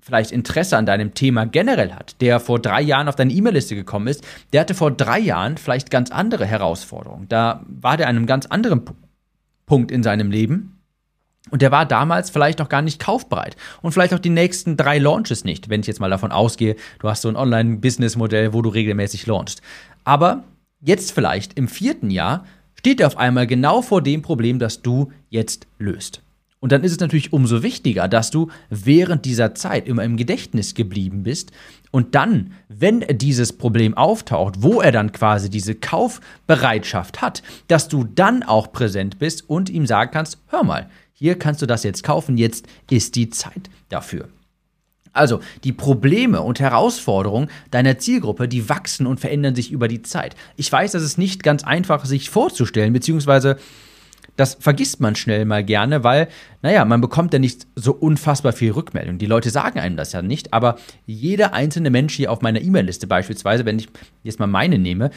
vielleicht 0.00 0.32
Interesse 0.32 0.76
an 0.76 0.84
deinem 0.84 1.14
Thema 1.14 1.46
generell 1.46 1.92
hat, 1.92 2.20
der 2.20 2.40
vor 2.40 2.58
drei 2.58 2.82
Jahren 2.82 3.08
auf 3.08 3.14
deine 3.14 3.32
E-Mail-Liste 3.32 3.76
gekommen 3.76 4.08
ist, 4.08 4.24
der 4.52 4.62
hatte 4.62 4.74
vor 4.74 4.90
drei 4.90 5.20
Jahren 5.20 5.56
vielleicht 5.56 5.90
ganz 5.90 6.10
andere 6.10 6.44
Herausforderungen. 6.44 7.28
Da 7.28 7.64
war 7.68 7.96
der 7.96 8.08
an 8.08 8.16
einem 8.16 8.26
ganz 8.26 8.46
anderen 8.46 8.82
Punkt 9.64 9.92
in 9.92 10.02
seinem 10.02 10.30
Leben. 10.32 10.80
Und 11.50 11.62
der 11.62 11.70
war 11.70 11.86
damals 11.86 12.30
vielleicht 12.30 12.58
noch 12.58 12.68
gar 12.68 12.82
nicht 12.82 13.00
kaufbereit. 13.00 13.56
Und 13.80 13.92
vielleicht 13.92 14.14
auch 14.14 14.18
die 14.18 14.30
nächsten 14.30 14.76
drei 14.76 14.98
Launches 14.98 15.44
nicht, 15.44 15.68
wenn 15.68 15.80
ich 15.80 15.86
jetzt 15.86 16.00
mal 16.00 16.10
davon 16.10 16.32
ausgehe, 16.32 16.76
du 16.98 17.08
hast 17.08 17.22
so 17.22 17.28
ein 17.28 17.36
Online-Business-Modell, 17.36 18.52
wo 18.52 18.62
du 18.62 18.70
regelmäßig 18.70 19.26
launchst. 19.26 19.62
Aber 20.04 20.44
jetzt 20.80 21.12
vielleicht 21.12 21.56
im 21.56 21.68
vierten 21.68 22.10
Jahr 22.10 22.44
steht 22.74 23.00
er 23.00 23.06
auf 23.06 23.18
einmal 23.18 23.46
genau 23.46 23.82
vor 23.82 24.02
dem 24.02 24.22
Problem, 24.22 24.58
das 24.58 24.82
du 24.82 25.12
jetzt 25.30 25.66
löst. 25.78 26.22
Und 26.62 26.70
dann 26.70 26.84
ist 26.84 26.92
es 26.92 27.00
natürlich 27.00 27.32
umso 27.32 27.64
wichtiger, 27.64 28.06
dass 28.06 28.30
du 28.30 28.48
während 28.70 29.24
dieser 29.24 29.52
Zeit 29.52 29.88
immer 29.88 30.04
im 30.04 30.16
Gedächtnis 30.16 30.76
geblieben 30.76 31.24
bist 31.24 31.50
und 31.90 32.14
dann, 32.14 32.52
wenn 32.68 33.04
dieses 33.10 33.52
Problem 33.52 33.96
auftaucht, 33.96 34.62
wo 34.62 34.80
er 34.80 34.92
dann 34.92 35.10
quasi 35.10 35.50
diese 35.50 35.74
Kaufbereitschaft 35.74 37.20
hat, 37.20 37.42
dass 37.66 37.88
du 37.88 38.04
dann 38.04 38.44
auch 38.44 38.70
präsent 38.70 39.18
bist 39.18 39.50
und 39.50 39.70
ihm 39.70 39.86
sagen 39.86 40.12
kannst, 40.12 40.38
hör 40.46 40.62
mal, 40.62 40.88
hier 41.12 41.36
kannst 41.36 41.62
du 41.62 41.66
das 41.66 41.82
jetzt 41.82 42.04
kaufen, 42.04 42.38
jetzt 42.38 42.68
ist 42.88 43.16
die 43.16 43.28
Zeit 43.28 43.68
dafür. 43.88 44.28
Also 45.12 45.40
die 45.64 45.72
Probleme 45.72 46.42
und 46.42 46.60
Herausforderungen 46.60 47.50
deiner 47.72 47.98
Zielgruppe, 47.98 48.46
die 48.46 48.68
wachsen 48.68 49.08
und 49.08 49.18
verändern 49.18 49.56
sich 49.56 49.72
über 49.72 49.88
die 49.88 50.02
Zeit. 50.02 50.36
Ich 50.54 50.70
weiß, 50.70 50.92
das 50.92 51.02
ist 51.02 51.18
nicht 51.18 51.42
ganz 51.42 51.64
einfach 51.64 52.04
sich 52.04 52.30
vorzustellen, 52.30 52.92
beziehungsweise 52.92 53.58
das 54.36 54.56
vergisst 54.60 55.00
man 55.00 55.14
schnell 55.14 55.44
mal 55.44 55.64
gerne, 55.64 56.04
weil, 56.04 56.28
naja, 56.62 56.84
man 56.84 57.00
bekommt 57.00 57.32
ja 57.32 57.38
nicht 57.38 57.66
so 57.76 57.92
unfassbar 57.92 58.52
viel 58.52 58.72
Rückmeldung. 58.72 59.18
Die 59.18 59.26
Leute 59.26 59.50
sagen 59.50 59.78
einem 59.78 59.96
das 59.96 60.12
ja 60.12 60.22
nicht, 60.22 60.52
aber 60.52 60.76
jeder 61.06 61.52
einzelne 61.54 61.90
Mensch 61.90 62.14
hier 62.14 62.32
auf 62.32 62.40
meiner 62.40 62.60
E-Mail-Liste 62.60 63.06
beispielsweise, 63.06 63.64
wenn 63.64 63.78
ich 63.78 63.88
jetzt 64.22 64.38
mal 64.38 64.46
meine 64.46 64.78
nehme, 64.78 65.10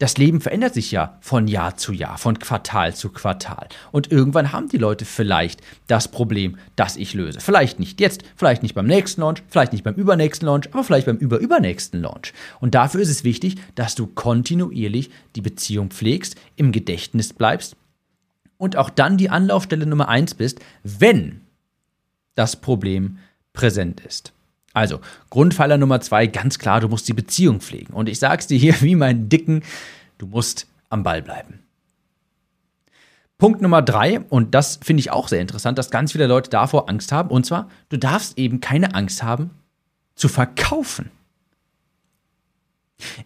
das 0.00 0.16
Leben 0.16 0.40
verändert 0.40 0.72
sich 0.72 0.90
ja 0.92 1.18
von 1.20 1.46
Jahr 1.46 1.76
zu 1.76 1.92
Jahr, 1.92 2.16
von 2.16 2.38
Quartal 2.38 2.94
zu 2.94 3.10
Quartal. 3.10 3.68
Und 3.92 4.10
irgendwann 4.10 4.50
haben 4.50 4.70
die 4.70 4.78
Leute 4.78 5.04
vielleicht 5.04 5.60
das 5.88 6.08
Problem, 6.08 6.56
das 6.74 6.96
ich 6.96 7.12
löse. 7.12 7.40
Vielleicht 7.40 7.78
nicht 7.78 8.00
jetzt, 8.00 8.22
vielleicht 8.34 8.62
nicht 8.62 8.74
beim 8.74 8.86
nächsten 8.86 9.20
Launch, 9.20 9.42
vielleicht 9.48 9.74
nicht 9.74 9.84
beim 9.84 9.94
übernächsten 9.94 10.46
Launch, 10.46 10.70
aber 10.72 10.84
vielleicht 10.84 11.04
beim 11.04 11.18
überübernächsten 11.18 12.00
Launch. 12.00 12.32
Und 12.60 12.74
dafür 12.74 13.02
ist 13.02 13.10
es 13.10 13.24
wichtig, 13.24 13.56
dass 13.74 13.94
du 13.94 14.06
kontinuierlich 14.06 15.10
die 15.36 15.42
Beziehung 15.42 15.90
pflegst, 15.90 16.34
im 16.56 16.72
Gedächtnis 16.72 17.34
bleibst 17.34 17.76
und 18.60 18.76
auch 18.76 18.90
dann 18.90 19.16
die 19.16 19.30
Anlaufstelle 19.30 19.86
Nummer 19.86 20.08
eins 20.08 20.34
bist, 20.34 20.60
wenn 20.82 21.40
das 22.34 22.56
Problem 22.56 23.18
präsent 23.54 24.00
ist. 24.00 24.32
Also, 24.74 25.00
Grundpfeiler 25.30 25.78
Nummer 25.78 26.02
zwei, 26.02 26.26
ganz 26.26 26.58
klar, 26.58 26.80
du 26.80 26.88
musst 26.88 27.08
die 27.08 27.14
Beziehung 27.14 27.60
pflegen. 27.60 27.94
Und 27.94 28.08
ich 28.08 28.18
sag's 28.18 28.46
dir 28.46 28.58
hier 28.58 28.78
wie 28.82 28.96
meinen 28.96 29.30
Dicken, 29.30 29.62
du 30.18 30.26
musst 30.26 30.66
am 30.90 31.02
Ball 31.02 31.22
bleiben. 31.22 31.60
Punkt 33.38 33.62
Nummer 33.62 33.80
drei, 33.80 34.20
und 34.20 34.54
das 34.54 34.78
finde 34.82 35.00
ich 35.00 35.10
auch 35.10 35.28
sehr 35.28 35.40
interessant, 35.40 35.78
dass 35.78 35.90
ganz 35.90 36.12
viele 36.12 36.26
Leute 36.26 36.50
davor 36.50 36.90
Angst 36.90 37.12
haben, 37.12 37.30
und 37.30 37.46
zwar, 37.46 37.70
du 37.88 37.96
darfst 37.96 38.36
eben 38.36 38.60
keine 38.60 38.94
Angst 38.94 39.22
haben, 39.22 39.50
zu 40.14 40.28
verkaufen. 40.28 41.10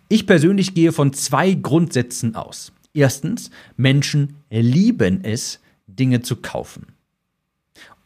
Ich 0.08 0.28
persönlich 0.28 0.74
gehe 0.74 0.92
von 0.92 1.12
zwei 1.12 1.54
Grundsätzen 1.54 2.36
aus. 2.36 2.70
Erstens, 2.94 3.50
Menschen 3.76 4.36
lieben 4.50 5.24
es, 5.24 5.60
Dinge 5.86 6.22
zu 6.22 6.36
kaufen. 6.36 6.86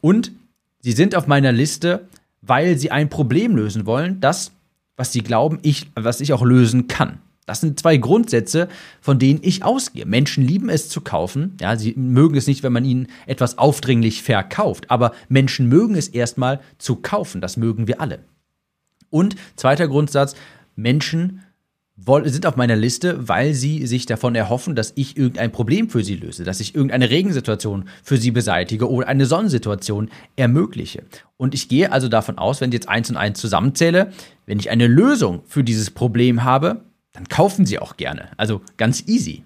Und 0.01 0.31
sie 0.81 0.91
sind 0.91 1.15
auf 1.15 1.27
meiner 1.27 1.51
Liste, 1.51 2.07
weil 2.41 2.77
sie 2.77 2.91
ein 2.91 3.09
Problem 3.09 3.55
lösen 3.55 3.85
wollen, 3.85 4.19
das, 4.19 4.51
was 4.97 5.13
sie 5.13 5.21
glauben, 5.21 5.59
ich, 5.61 5.89
was 5.95 6.21
ich 6.21 6.33
auch 6.33 6.43
lösen 6.43 6.87
kann. 6.87 7.19
Das 7.45 7.61
sind 7.61 7.79
zwei 7.79 7.97
Grundsätze, 7.97 8.67
von 9.01 9.17
denen 9.17 9.39
ich 9.41 9.63
ausgehe. 9.63 10.05
Menschen 10.05 10.45
lieben 10.45 10.69
es 10.69 10.87
zu 10.87 11.01
kaufen. 11.01 11.57
Ja, 11.59 11.77
sie 11.77 11.93
mögen 11.95 12.37
es 12.37 12.45
nicht, 12.45 12.61
wenn 12.61 12.73
man 12.73 12.85
ihnen 12.85 13.07
etwas 13.25 13.57
aufdringlich 13.57 14.21
verkauft. 14.21 14.91
Aber 14.91 15.13
Menschen 15.29 15.67
mögen 15.67 15.95
es 15.95 16.07
erstmal 16.09 16.59
zu 16.77 16.97
kaufen. 16.97 17.41
Das 17.41 17.57
mögen 17.57 17.87
wir 17.87 18.01
alle. 18.01 18.19
Und 19.09 19.35
zweiter 19.55 19.87
Grundsatz, 19.87 20.35
Menschen 20.75 21.41
sind 22.25 22.45
auf 22.45 22.55
meiner 22.55 22.75
Liste, 22.75 23.27
weil 23.27 23.53
sie 23.53 23.85
sich 23.85 24.05
davon 24.05 24.35
erhoffen, 24.35 24.75
dass 24.75 24.93
ich 24.95 25.17
irgendein 25.17 25.51
Problem 25.51 25.89
für 25.89 26.03
sie 26.03 26.15
löse, 26.15 26.43
dass 26.43 26.59
ich 26.59 26.75
irgendeine 26.75 27.09
Regensituation 27.09 27.85
für 28.03 28.17
sie 28.17 28.31
beseitige 28.31 28.89
oder 28.89 29.07
eine 29.07 29.25
Sonnensituation 29.25 30.09
ermögliche. 30.35 31.03
Und 31.37 31.53
ich 31.53 31.69
gehe 31.69 31.91
also 31.91 32.07
davon 32.09 32.37
aus, 32.37 32.61
wenn 32.61 32.69
ich 32.69 32.75
jetzt 32.75 32.89
eins 32.89 33.09
und 33.09 33.17
eins 33.17 33.39
zusammenzähle, 33.39 34.11
wenn 34.45 34.59
ich 34.59 34.69
eine 34.69 34.87
Lösung 34.87 35.41
für 35.45 35.63
dieses 35.63 35.91
Problem 35.91 36.43
habe, 36.43 36.81
dann 37.13 37.27
kaufen 37.27 37.65
sie 37.65 37.79
auch 37.79 37.97
gerne. 37.97 38.29
Also 38.37 38.61
ganz 38.77 39.07
easy. 39.07 39.43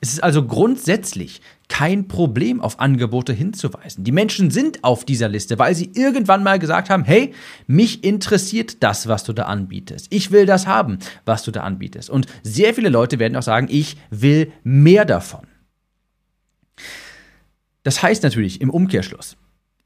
Es 0.00 0.12
ist 0.12 0.22
also 0.22 0.46
grundsätzlich 0.46 1.40
kein 1.68 2.08
Problem, 2.08 2.60
auf 2.60 2.80
Angebote 2.80 3.32
hinzuweisen. 3.32 4.04
Die 4.04 4.12
Menschen 4.12 4.50
sind 4.50 4.84
auf 4.84 5.04
dieser 5.04 5.28
Liste, 5.28 5.58
weil 5.58 5.74
sie 5.74 5.90
irgendwann 5.94 6.42
mal 6.42 6.58
gesagt 6.58 6.90
haben, 6.90 7.04
hey, 7.04 7.34
mich 7.66 8.04
interessiert 8.04 8.82
das, 8.82 9.06
was 9.06 9.24
du 9.24 9.32
da 9.32 9.44
anbietest. 9.44 10.06
Ich 10.10 10.30
will 10.30 10.46
das 10.46 10.66
haben, 10.66 10.98
was 11.24 11.42
du 11.42 11.50
da 11.50 11.62
anbietest. 11.62 12.10
Und 12.10 12.26
sehr 12.42 12.74
viele 12.74 12.88
Leute 12.88 13.18
werden 13.18 13.36
auch 13.36 13.42
sagen, 13.42 13.68
ich 13.70 13.96
will 14.10 14.50
mehr 14.64 15.04
davon. 15.04 15.46
Das 17.82 18.02
heißt 18.02 18.22
natürlich 18.22 18.60
im 18.60 18.70
Umkehrschluss, 18.70 19.36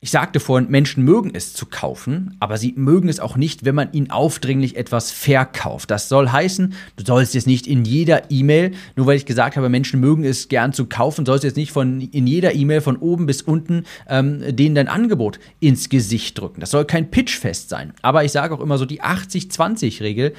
ich 0.04 0.11
sagte 0.11 0.40
vorhin, 0.40 0.68
Menschen 0.68 1.04
mögen 1.04 1.30
es 1.32 1.54
zu 1.54 1.64
kaufen, 1.64 2.37
aber 2.40 2.59
sie 2.59 2.75
mögen 2.76 3.09
es 3.09 3.21
auch 3.21 3.37
nicht, 3.37 3.64
wenn 3.64 3.76
man 3.76 3.92
ihnen 3.92 4.11
aufdringlich 4.11 4.75
etwas 4.75 5.12
verkauft. 5.12 5.92
Das 5.92 6.09
soll 6.09 6.28
heißen, 6.28 6.75
du 6.97 7.04
sollst 7.04 7.35
jetzt 7.35 7.47
nicht 7.47 7.68
in 7.68 7.85
jeder 7.85 8.28
E-Mail, 8.28 8.73
nur 8.97 9.06
weil 9.06 9.16
ich 9.16 9.26
gesagt 9.26 9.56
habe, 9.56 9.68
Menschen 9.68 10.00
mögen 10.00 10.25
es 10.25 10.49
gern 10.49 10.73
zu 10.73 10.87
kaufen, 10.87 11.25
sollst 11.25 11.44
jetzt 11.44 11.56
nicht 11.56 11.71
von 11.71 12.00
in 12.00 12.26
jeder 12.26 12.52
E-Mail 12.52 12.80
von 12.80 12.97
oben 12.97 13.26
bis 13.26 13.42
unten 13.42 13.85
ähm, 14.09 14.42
denen 14.56 14.75
dein 14.75 14.88
Angebot 14.88 15.38
ins 15.61 15.88
Gesicht 15.88 16.37
drücken. 16.37 16.61
Das 16.61 16.73
soll 16.73 16.85
kein 16.85 17.12
Pitchfest 17.12 17.68
sein. 17.68 17.92
Aber 18.02 18.25
ich 18.25 18.32
sage 18.32 18.56
auch 18.56 18.61
immer 18.61 18.78
so, 18.78 18.87
die 18.87 19.02
80-20-Regel, 19.02 20.35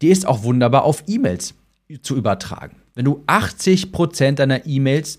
die 0.00 0.10
ist 0.10 0.28
auch 0.28 0.44
wunderbar 0.44 0.84
auf 0.84 1.02
E-Mails 1.08 1.54
zu 2.02 2.14
übertragen. 2.14 2.76
Wenn 2.94 3.06
du 3.06 3.24
80% 3.26 4.36
deiner 4.36 4.64
E-Mails 4.64 5.18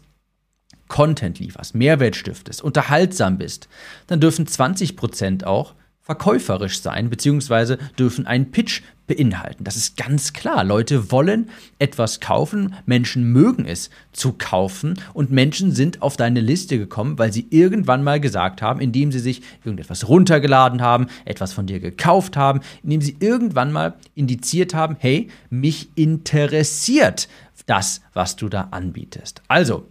Content 0.87 1.39
lieferst, 1.39 1.75
Mehrwert 1.75 2.15
stiftest, 2.15 2.61
unterhaltsam 2.61 3.37
bist, 3.37 3.67
dann 4.07 4.19
dürfen 4.19 4.45
20% 4.45 5.45
auch 5.45 5.73
verkäuferisch 6.03 6.81
sein, 6.81 7.09
beziehungsweise 7.09 7.77
dürfen 7.97 8.27
einen 8.27 8.51
Pitch 8.51 8.81
beinhalten. 9.07 9.63
Das 9.63 9.77
ist 9.77 9.95
ganz 9.95 10.33
klar. 10.33 10.63
Leute 10.65 11.11
wollen 11.11 11.49
etwas 11.79 12.19
kaufen, 12.19 12.75
Menschen 12.85 13.31
mögen 13.31 13.65
es 13.65 13.89
zu 14.11 14.33
kaufen 14.33 14.99
und 15.13 15.31
Menschen 15.31 15.71
sind 15.71 16.01
auf 16.01 16.17
deine 16.17 16.41
Liste 16.41 16.77
gekommen, 16.77 17.17
weil 17.19 17.31
sie 17.31 17.47
irgendwann 17.49 18.03
mal 18.03 18.19
gesagt 18.19 18.61
haben, 18.61 18.81
indem 18.81 19.13
sie 19.13 19.19
sich 19.19 19.41
irgendetwas 19.63 20.07
runtergeladen 20.07 20.81
haben, 20.81 21.07
etwas 21.23 21.53
von 21.53 21.67
dir 21.67 21.79
gekauft 21.79 22.35
haben, 22.35 22.59
indem 22.83 23.01
sie 23.01 23.15
irgendwann 23.19 23.71
mal 23.71 23.93
indiziert 24.13 24.73
haben, 24.73 24.97
hey, 24.99 25.29
mich 25.49 25.89
interessiert 25.95 27.29
das, 27.65 28.01
was 28.13 28.35
du 28.35 28.49
da 28.49 28.67
anbietest. 28.71 29.41
Also, 29.47 29.87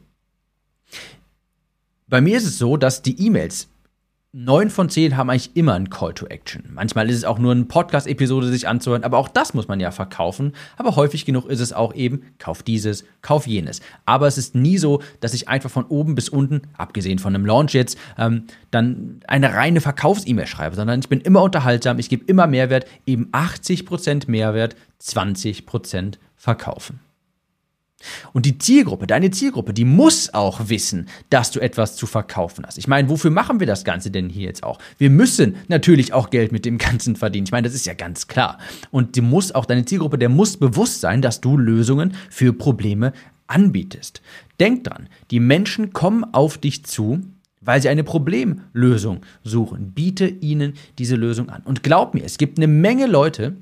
bei 2.13 2.21
mir 2.21 2.37
ist 2.37 2.45
es 2.45 2.59
so, 2.59 2.77
dass 2.77 3.01
die 3.01 3.25
E-Mails 3.25 3.69
neun 4.33 4.69
von 4.69 4.91
zehn 4.91 5.17
haben 5.17 5.31
eigentlich 5.31 5.57
immer 5.57 5.73
einen 5.73 5.89
Call 5.89 6.13
to 6.13 6.27
Action. 6.27 6.63
Manchmal 6.75 7.09
ist 7.09 7.17
es 7.17 7.25
auch 7.25 7.39
nur 7.39 7.53
eine 7.53 7.65
Podcast-Episode 7.65 8.49
sich 8.49 8.69
anzuhören, 8.69 9.03
aber 9.03 9.17
auch 9.17 9.31
das 9.31 9.55
muss 9.55 9.67
man 9.67 9.81
ja 9.81 9.91
verkaufen. 9.93 10.53
Aber 10.77 10.97
häufig 10.97 11.25
genug 11.25 11.47
ist 11.47 11.61
es 11.61 11.73
auch 11.73 11.95
eben, 11.95 12.21
kauf 12.39 12.63
dieses, 12.63 13.07
kauf 13.23 13.47
jenes. 13.47 13.81
Aber 14.05 14.27
es 14.27 14.37
ist 14.37 14.55
nie 14.55 14.77
so, 14.77 15.01
dass 15.21 15.33
ich 15.33 15.49
einfach 15.49 15.71
von 15.71 15.87
oben 15.87 16.15
bis 16.15 16.29
unten, 16.29 16.61
abgesehen 16.77 17.19
von 17.19 17.35
einem 17.35 17.47
Launch 17.47 17.73
jetzt, 17.73 17.97
ähm, 18.19 18.45
dann 18.71 19.21
eine 19.27 19.55
reine 19.55 19.81
Verkaufs-E-Mail 19.81 20.47
schreibe, 20.47 20.77
sondern 20.77 21.01
ich 21.01 21.09
bin 21.09 21.23
immer 21.23 21.43
unterhaltsam, 21.43 21.99
ich 21.99 22.11
gebe 22.11 22.27
immer 22.27 22.47
Mehrwert, 22.47 22.85
eben 23.07 23.31
80% 23.33 24.31
Mehrwert, 24.31 24.77
20% 25.01 26.19
verkaufen. 26.37 27.01
Und 28.33 28.47
die 28.47 28.59
Zielgruppe, 28.59 29.07
deine 29.07 29.31
Zielgruppe, 29.31 29.75
die 29.75 29.85
muss 29.85 30.33
auch 30.35 30.69
wissen, 30.69 31.09
dass 31.31 31.51
du 31.51 31.61
etwas 31.61 31.97
zu 31.97 32.07
verkaufen 32.07 32.65
hast. 32.67 32.79
Ich 32.79 32.89
meine, 32.89 33.09
wofür 33.09 33.31
machen 33.31 33.61
wir 33.61 33.67
das 33.67 33.85
Ganze 33.85 34.11
denn 34.11 34.29
hier 34.29 34.47
jetzt 34.47 34.63
auch? 34.63 34.79
Wir 34.99 35.11
müssen 35.11 35.57
natürlich 35.69 36.13
auch 36.13 36.31
Geld 36.31 36.53
mit 36.53 36.65
dem 36.65 36.79
Ganzen 36.79 37.17
verdienen. 37.17 37.47
Ich 37.47 37.53
meine, 37.53 37.67
das 37.67 37.75
ist 37.75 37.87
ja 37.87 37.95
ganz 37.95 38.29
klar. 38.29 38.59
Und 38.91 39.17
die 39.17 39.21
muss 39.21 39.53
auch 39.53 39.65
deine 39.65 39.85
Zielgruppe, 39.85 40.19
der 40.19 40.29
muss 40.29 40.57
bewusst 40.57 41.01
sein, 41.01 41.23
dass 41.23 41.41
du 41.41 41.57
Lösungen 41.57 42.15
für 42.31 42.53
Probleme 42.53 43.13
anbietest. 43.47 44.23
Denk 44.61 44.85
dran, 44.85 45.09
die 45.31 45.41
Menschen 45.41 45.93
kommen 45.93 46.25
auf 46.25 46.59
dich 46.59 46.85
zu, 46.85 47.21
weil 47.61 47.81
sie 47.81 47.89
eine 47.89 48.05
Problemlösung 48.05 49.21
suchen. 49.45 49.93
Biete 49.93 50.27
ihnen 50.27 50.75
diese 50.99 51.17
Lösung 51.17 51.49
an. 51.49 51.63
Und 51.65 51.83
glaub 51.83 52.15
mir, 52.15 52.25
es 52.25 52.39
gibt 52.39 52.59
eine 52.59 52.67
Menge 52.67 53.07
Leute, 53.07 53.57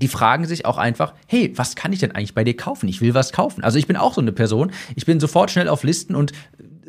die 0.00 0.08
fragen 0.08 0.46
sich 0.46 0.66
auch 0.66 0.78
einfach, 0.78 1.14
hey, 1.26 1.52
was 1.56 1.76
kann 1.76 1.92
ich 1.92 2.00
denn 2.00 2.12
eigentlich 2.12 2.34
bei 2.34 2.44
dir 2.44 2.56
kaufen? 2.56 2.88
Ich 2.88 3.00
will 3.00 3.14
was 3.14 3.32
kaufen. 3.32 3.64
Also 3.64 3.78
ich 3.78 3.86
bin 3.86 3.96
auch 3.96 4.14
so 4.14 4.20
eine 4.20 4.32
Person. 4.32 4.72
Ich 4.94 5.06
bin 5.06 5.20
sofort 5.20 5.50
schnell 5.50 5.68
auf 5.68 5.82
Listen 5.82 6.14
und 6.14 6.32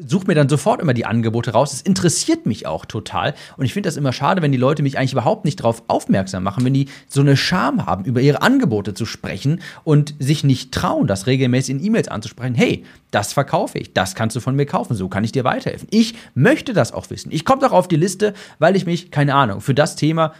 suche 0.06 0.28
mir 0.28 0.36
dann 0.36 0.50
sofort 0.50 0.82
immer 0.82 0.94
die 0.94 1.06
Angebote 1.06 1.52
raus. 1.52 1.72
Das 1.72 1.82
interessiert 1.82 2.46
mich 2.46 2.68
auch 2.68 2.86
total. 2.86 3.34
Und 3.58 3.66
ich 3.66 3.74
finde 3.74 3.88
das 3.88 3.98
immer 3.98 4.14
schade, 4.14 4.42
wenn 4.42 4.52
die 4.52 4.58
Leute 4.58 4.84
mich 4.84 4.98
eigentlich 4.98 5.14
überhaupt 5.14 5.46
nicht 5.46 5.60
darauf 5.60 5.84
aufmerksam 5.88 6.44
machen, 6.44 6.64
wenn 6.66 6.74
die 6.74 6.88
so 7.08 7.22
eine 7.22 7.36
Scham 7.36 7.86
haben, 7.86 8.06
über 8.06 8.22
ihre 8.22 8.42
Angebote 8.42 8.94
zu 8.94 9.06
sprechen 9.06 9.62
und 9.84 10.16
sich 10.20 10.44
nicht 10.44 10.72
trauen, 10.72 11.08
das 11.08 11.28
regelmäßig 11.28 11.76
in 11.76 11.84
E-Mails 11.84 12.08
anzusprechen. 12.08 12.56
Hey, 12.56 12.84
das 13.12 13.34
verkaufe 13.34 13.80
ich, 13.80 13.94
das 13.94 14.16
kannst 14.16 14.36
du 14.36 14.40
von 14.40 14.56
mir 14.56 14.66
kaufen, 14.66 14.96
so 14.96 15.08
kann 15.08 15.24
ich 15.24 15.32
dir 15.32 15.44
weiterhelfen. 15.44 15.88
Ich 15.92 16.16
möchte 16.36 16.74
das 16.74 16.92
auch 16.92 17.10
wissen. 17.10 17.32
Ich 17.32 17.46
komme 17.46 17.62
doch 17.62 17.72
auf 17.72 17.88
die 17.88 17.96
Liste, 17.96 18.34
weil 18.60 18.76
ich 18.76 18.86
mich, 18.86 19.12
keine 19.12 19.34
Ahnung, 19.34 19.62
für 19.62 19.74
das 19.74 19.96
Thema 19.96 20.34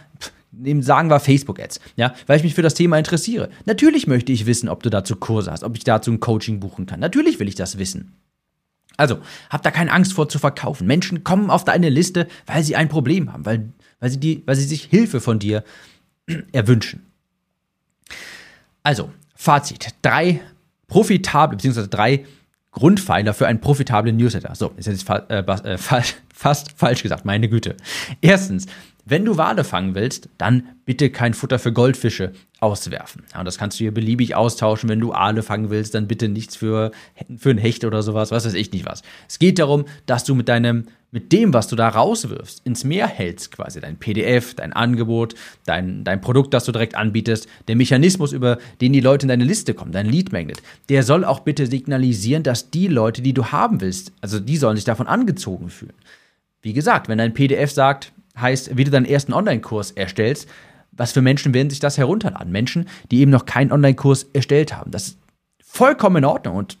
nehmen, 0.52 0.82
sagen 0.82 1.10
wir 1.10 1.20
Facebook-Ads, 1.20 1.80
ja, 1.96 2.14
weil 2.26 2.38
ich 2.38 2.44
mich 2.44 2.54
für 2.54 2.62
das 2.62 2.74
Thema 2.74 2.98
interessiere. 2.98 3.50
Natürlich 3.66 4.06
möchte 4.06 4.32
ich 4.32 4.46
wissen, 4.46 4.68
ob 4.68 4.82
du 4.82 4.90
dazu 4.90 5.16
Kurse 5.16 5.50
hast, 5.50 5.64
ob 5.64 5.76
ich 5.76 5.84
dazu 5.84 6.10
ein 6.10 6.20
Coaching 6.20 6.60
buchen 6.60 6.86
kann. 6.86 7.00
Natürlich 7.00 7.38
will 7.38 7.48
ich 7.48 7.54
das 7.54 7.78
wissen. 7.78 8.12
Also, 8.96 9.18
hab 9.48 9.62
da 9.62 9.70
keine 9.70 9.92
Angst 9.92 10.12
vor 10.12 10.28
zu 10.28 10.38
verkaufen. 10.38 10.86
Menschen 10.86 11.22
kommen 11.22 11.50
auf 11.50 11.64
deine 11.64 11.88
Liste, 11.88 12.26
weil 12.46 12.64
sie 12.64 12.74
ein 12.74 12.88
Problem 12.88 13.32
haben, 13.32 13.46
weil, 13.46 13.72
weil, 14.00 14.10
sie, 14.10 14.18
die, 14.18 14.42
weil 14.46 14.56
sie 14.56 14.64
sich 14.64 14.84
Hilfe 14.84 15.20
von 15.20 15.38
dir 15.38 15.62
erwünschen. 16.52 17.06
Also, 18.82 19.10
Fazit. 19.36 19.94
Drei 20.02 20.40
profitable, 20.88 21.56
beziehungsweise 21.56 21.86
drei 21.86 22.24
Grundpfeiler 22.72 23.34
für 23.34 23.46
einen 23.46 23.60
profitablen 23.60 24.16
Newsletter. 24.16 24.54
So, 24.56 24.72
ist 24.76 24.86
jetzt 24.86 25.04
fa 25.04 25.18
äh, 25.28 25.40
äh, 25.40 25.78
fast 26.34 26.72
falsch 26.76 27.02
gesagt, 27.02 27.24
meine 27.24 27.48
Güte. 27.48 27.76
Erstens, 28.20 28.66
wenn 29.10 29.24
du 29.24 29.36
Wale 29.36 29.64
fangen 29.64 29.94
willst, 29.94 30.28
dann 30.38 30.68
bitte 30.84 31.10
kein 31.10 31.34
Futter 31.34 31.58
für 31.58 31.72
Goldfische 31.72 32.32
auswerfen. 32.60 33.22
Ja, 33.32 33.40
und 33.40 33.44
das 33.44 33.56
kannst 33.56 33.78
du 33.78 33.84
hier 33.84 33.94
beliebig 33.94 34.34
austauschen. 34.34 34.88
Wenn 34.88 35.00
du 35.00 35.12
Aale 35.12 35.42
fangen 35.42 35.70
willst, 35.70 35.94
dann 35.94 36.08
bitte 36.08 36.28
nichts 36.28 36.56
für, 36.56 36.90
für 37.36 37.50
ein 37.50 37.58
Hecht 37.58 37.84
oder 37.84 38.02
sowas, 38.02 38.30
was 38.30 38.44
weiß 38.44 38.54
ich 38.54 38.72
nicht 38.72 38.84
was. 38.84 39.02
Es 39.28 39.38
geht 39.38 39.58
darum, 39.58 39.84
dass 40.06 40.24
du 40.24 40.34
mit 40.34 40.48
deinem, 40.48 40.84
mit 41.10 41.32
dem, 41.32 41.54
was 41.54 41.68
du 41.68 41.76
da 41.76 41.88
rauswirfst, 41.88 42.66
ins 42.66 42.84
Meer 42.84 43.06
hältst, 43.06 43.52
quasi 43.52 43.80
dein 43.80 43.96
PDF, 43.96 44.54
dein 44.54 44.72
Angebot, 44.72 45.34
dein, 45.64 46.04
dein 46.04 46.20
Produkt, 46.20 46.52
das 46.52 46.64
du 46.64 46.72
direkt 46.72 46.96
anbietest, 46.96 47.48
der 47.68 47.76
Mechanismus, 47.76 48.32
über 48.32 48.58
den 48.80 48.92
die 48.92 49.00
Leute 49.00 49.24
in 49.24 49.28
deine 49.28 49.44
Liste 49.44 49.72
kommen, 49.72 49.92
dein 49.92 50.06
Lead 50.06 50.32
Magnet, 50.32 50.60
der 50.88 51.02
soll 51.04 51.24
auch 51.24 51.40
bitte 51.40 51.66
signalisieren, 51.66 52.42
dass 52.42 52.70
die 52.70 52.88
Leute, 52.88 53.22
die 53.22 53.32
du 53.32 53.46
haben 53.46 53.80
willst, 53.80 54.12
also 54.20 54.40
die 54.40 54.56
sollen 54.56 54.76
sich 54.76 54.84
davon 54.84 55.06
angezogen 55.06 55.70
fühlen. 55.70 55.94
Wie 56.60 56.72
gesagt, 56.72 57.08
wenn 57.08 57.18
dein 57.18 57.34
PDF 57.34 57.70
sagt, 57.70 58.12
heißt, 58.40 58.76
wie 58.76 58.84
du 58.84 58.90
deinen 58.90 59.06
ersten 59.06 59.32
Online-Kurs 59.32 59.92
erstellst, 59.92 60.48
was 60.92 61.12
für 61.12 61.22
Menschen 61.22 61.54
werden 61.54 61.70
sich 61.70 61.80
das 61.80 61.98
herunterladen? 61.98 62.50
Menschen, 62.50 62.88
die 63.10 63.20
eben 63.20 63.30
noch 63.30 63.46
keinen 63.46 63.72
Online-Kurs 63.72 64.26
erstellt 64.32 64.76
haben. 64.76 64.90
Das 64.90 65.08
ist 65.08 65.18
vollkommen 65.62 66.16
in 66.16 66.24
Ordnung 66.24 66.56
und 66.56 66.78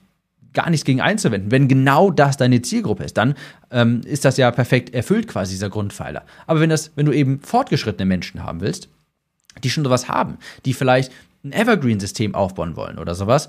gar 0.54 0.70
nichts 0.70 0.84
gegen 0.84 1.00
einzuwenden. 1.00 1.50
Wenn 1.50 1.68
genau 1.68 2.10
das 2.10 2.36
deine 2.36 2.62
Zielgruppe 2.62 3.04
ist, 3.04 3.16
dann 3.16 3.34
ähm, 3.70 4.00
ist 4.04 4.24
das 4.24 4.36
ja 4.36 4.50
perfekt 4.50 4.94
erfüllt 4.94 5.28
quasi 5.28 5.52
dieser 5.52 5.70
Grundpfeiler. 5.70 6.24
Aber 6.46 6.60
wenn 6.60 6.70
das, 6.70 6.90
wenn 6.96 7.06
du 7.06 7.12
eben 7.12 7.40
fortgeschrittene 7.40 8.06
Menschen 8.06 8.42
haben 8.42 8.60
willst, 8.60 8.88
die 9.62 9.70
schon 9.70 9.84
sowas 9.84 10.08
haben, 10.08 10.38
die 10.64 10.74
vielleicht 10.74 11.12
ein 11.44 11.52
Evergreen-System 11.52 12.34
aufbauen 12.34 12.76
wollen 12.76 12.98
oder 12.98 13.14
sowas, 13.14 13.48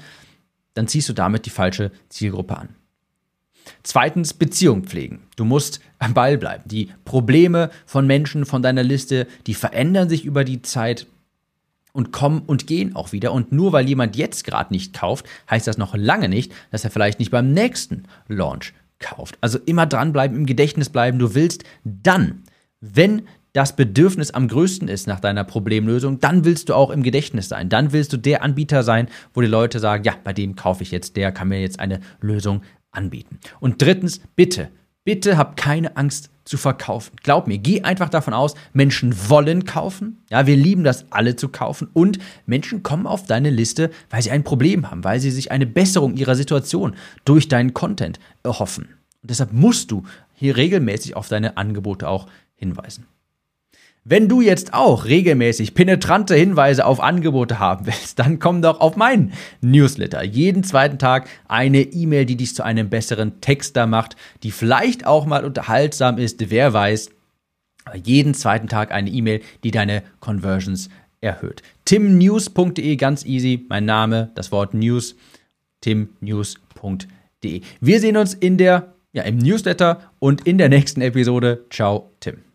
dann 0.73 0.87
ziehst 0.87 1.09
du 1.09 1.13
damit 1.13 1.45
die 1.45 1.51
falsche 1.51 1.91
Zielgruppe 2.09 2.57
an. 2.57 2.69
Zweitens, 3.83 4.33
Beziehung 4.33 4.83
pflegen. 4.83 5.21
Du 5.35 5.45
musst 5.45 5.79
am 5.99 6.13
Ball 6.13 6.37
bleiben. 6.37 6.63
Die 6.65 6.89
Probleme 7.05 7.69
von 7.85 8.07
Menschen 8.07 8.45
von 8.45 8.61
deiner 8.61 8.83
Liste, 8.83 9.27
die 9.47 9.53
verändern 9.53 10.09
sich 10.09 10.25
über 10.25 10.43
die 10.43 10.61
Zeit 10.61 11.07
und 11.93 12.11
kommen 12.11 12.43
und 12.45 12.67
gehen 12.67 12.95
auch 12.95 13.11
wieder. 13.11 13.33
Und 13.33 13.51
nur 13.51 13.73
weil 13.73 13.87
jemand 13.87 14.15
jetzt 14.15 14.43
gerade 14.43 14.73
nicht 14.73 14.93
kauft, 14.93 15.25
heißt 15.49 15.67
das 15.67 15.77
noch 15.77 15.95
lange 15.95 16.29
nicht, 16.29 16.51
dass 16.71 16.83
er 16.83 16.91
vielleicht 16.91 17.19
nicht 17.19 17.31
beim 17.31 17.51
nächsten 17.51 18.03
Launch 18.27 18.73
kauft. 18.99 19.37
Also 19.41 19.59
immer 19.65 19.85
dranbleiben, 19.85 20.37
im 20.37 20.45
Gedächtnis 20.45 20.89
bleiben. 20.89 21.19
Du 21.19 21.35
willst 21.35 21.63
dann, 21.83 22.43
wenn 22.81 23.23
das 23.53 23.75
Bedürfnis 23.75 24.31
am 24.31 24.47
größten 24.47 24.87
ist 24.87 25.07
nach 25.07 25.19
deiner 25.19 25.43
Problemlösung, 25.43 26.19
dann 26.19 26.45
willst 26.45 26.69
du 26.69 26.75
auch 26.75 26.91
im 26.91 27.01
Gedächtnis 27.01 27.49
sein. 27.49 27.69
Dann 27.69 27.91
willst 27.91 28.13
du 28.13 28.17
der 28.17 28.43
Anbieter 28.43 28.83
sein, 28.83 29.07
wo 29.33 29.41
die 29.41 29.47
Leute 29.47 29.79
sagen, 29.79 30.03
ja, 30.03 30.13
bei 30.23 30.33
dem 30.33 30.55
kaufe 30.55 30.83
ich 30.83 30.91
jetzt, 30.91 31.15
der 31.15 31.31
kann 31.31 31.47
mir 31.47 31.59
jetzt 31.59 31.79
eine 31.79 31.99
Lösung 32.21 32.61
anbieten. 32.91 33.39
Und 33.59 33.81
drittens, 33.81 34.21
bitte, 34.35 34.69
bitte 35.03 35.37
hab 35.37 35.57
keine 35.57 35.97
Angst 35.97 36.29
zu 36.45 36.57
verkaufen. 36.57 37.15
Glaub 37.21 37.45
mir, 37.47 37.59
geh 37.59 37.83
einfach 37.83 38.09
davon 38.09 38.33
aus, 38.33 38.55
Menschen 38.73 39.13
wollen 39.29 39.65
kaufen. 39.65 40.23
Ja, 40.31 40.47
wir 40.47 40.55
lieben 40.55 40.83
das 40.83 41.05
alle 41.11 41.35
zu 41.35 41.49
kaufen 41.49 41.87
und 41.93 42.17
Menschen 42.47 42.81
kommen 42.81 43.05
auf 43.05 43.25
deine 43.25 43.51
Liste, 43.51 43.91
weil 44.09 44.23
sie 44.23 44.31
ein 44.31 44.43
Problem 44.43 44.89
haben, 44.89 45.03
weil 45.03 45.19
sie 45.19 45.29
sich 45.29 45.51
eine 45.51 45.67
Besserung 45.67 46.15
ihrer 46.15 46.35
Situation 46.35 46.95
durch 47.23 47.47
deinen 47.47 47.75
Content 47.75 48.19
erhoffen. 48.43 48.85
Und 49.21 49.29
deshalb 49.29 49.53
musst 49.53 49.91
du 49.91 50.03
hier 50.33 50.57
regelmäßig 50.57 51.15
auf 51.15 51.27
deine 51.27 51.57
Angebote 51.57 52.07
auch 52.07 52.27
hinweisen. 52.55 53.05
Wenn 54.09 54.27
du 54.27 54.41
jetzt 54.41 54.73
auch 54.73 55.05
regelmäßig 55.05 55.75
penetrante 55.75 56.33
Hinweise 56.33 56.87
auf 56.87 56.99
Angebote 56.99 57.59
haben 57.59 57.85
willst, 57.85 58.17
dann 58.17 58.39
komm 58.39 58.63
doch 58.63 58.79
auf 58.79 58.95
meinen 58.95 59.33
Newsletter. 59.61 60.23
Jeden 60.23 60.63
zweiten 60.63 60.97
Tag 60.97 61.29
eine 61.47 61.81
E-Mail, 61.81 62.25
die 62.25 62.35
dich 62.35 62.55
zu 62.55 62.63
einem 62.63 62.89
besseren 62.89 63.39
Texter 63.39 63.85
macht, 63.85 64.15
die 64.41 64.49
vielleicht 64.49 65.05
auch 65.05 65.27
mal 65.27 65.45
unterhaltsam 65.45 66.17
ist, 66.17 66.49
wer 66.49 66.73
weiß. 66.73 67.11
jeden 68.03 68.33
zweiten 68.33 68.67
Tag 68.67 68.91
eine 68.91 69.11
E-Mail, 69.11 69.41
die 69.63 69.69
deine 69.69 70.01
Conversions 70.21 70.89
erhöht. 71.21 71.61
timnews.de, 71.85 72.95
ganz 72.95 73.23
easy, 73.25 73.67
mein 73.69 73.85
Name, 73.85 74.31
das 74.33 74.51
Wort 74.51 74.73
News, 74.73 75.17
timnews.de. 75.81 77.61
Wir 77.79 77.99
sehen 77.99 78.17
uns 78.17 78.33
in 78.33 78.57
der, 78.57 78.95
ja, 79.13 79.21
im 79.21 79.37
Newsletter 79.37 80.11
und 80.17 80.47
in 80.47 80.57
der 80.57 80.69
nächsten 80.69 81.01
Episode. 81.01 81.65
Ciao, 81.69 82.09
Tim. 82.19 82.48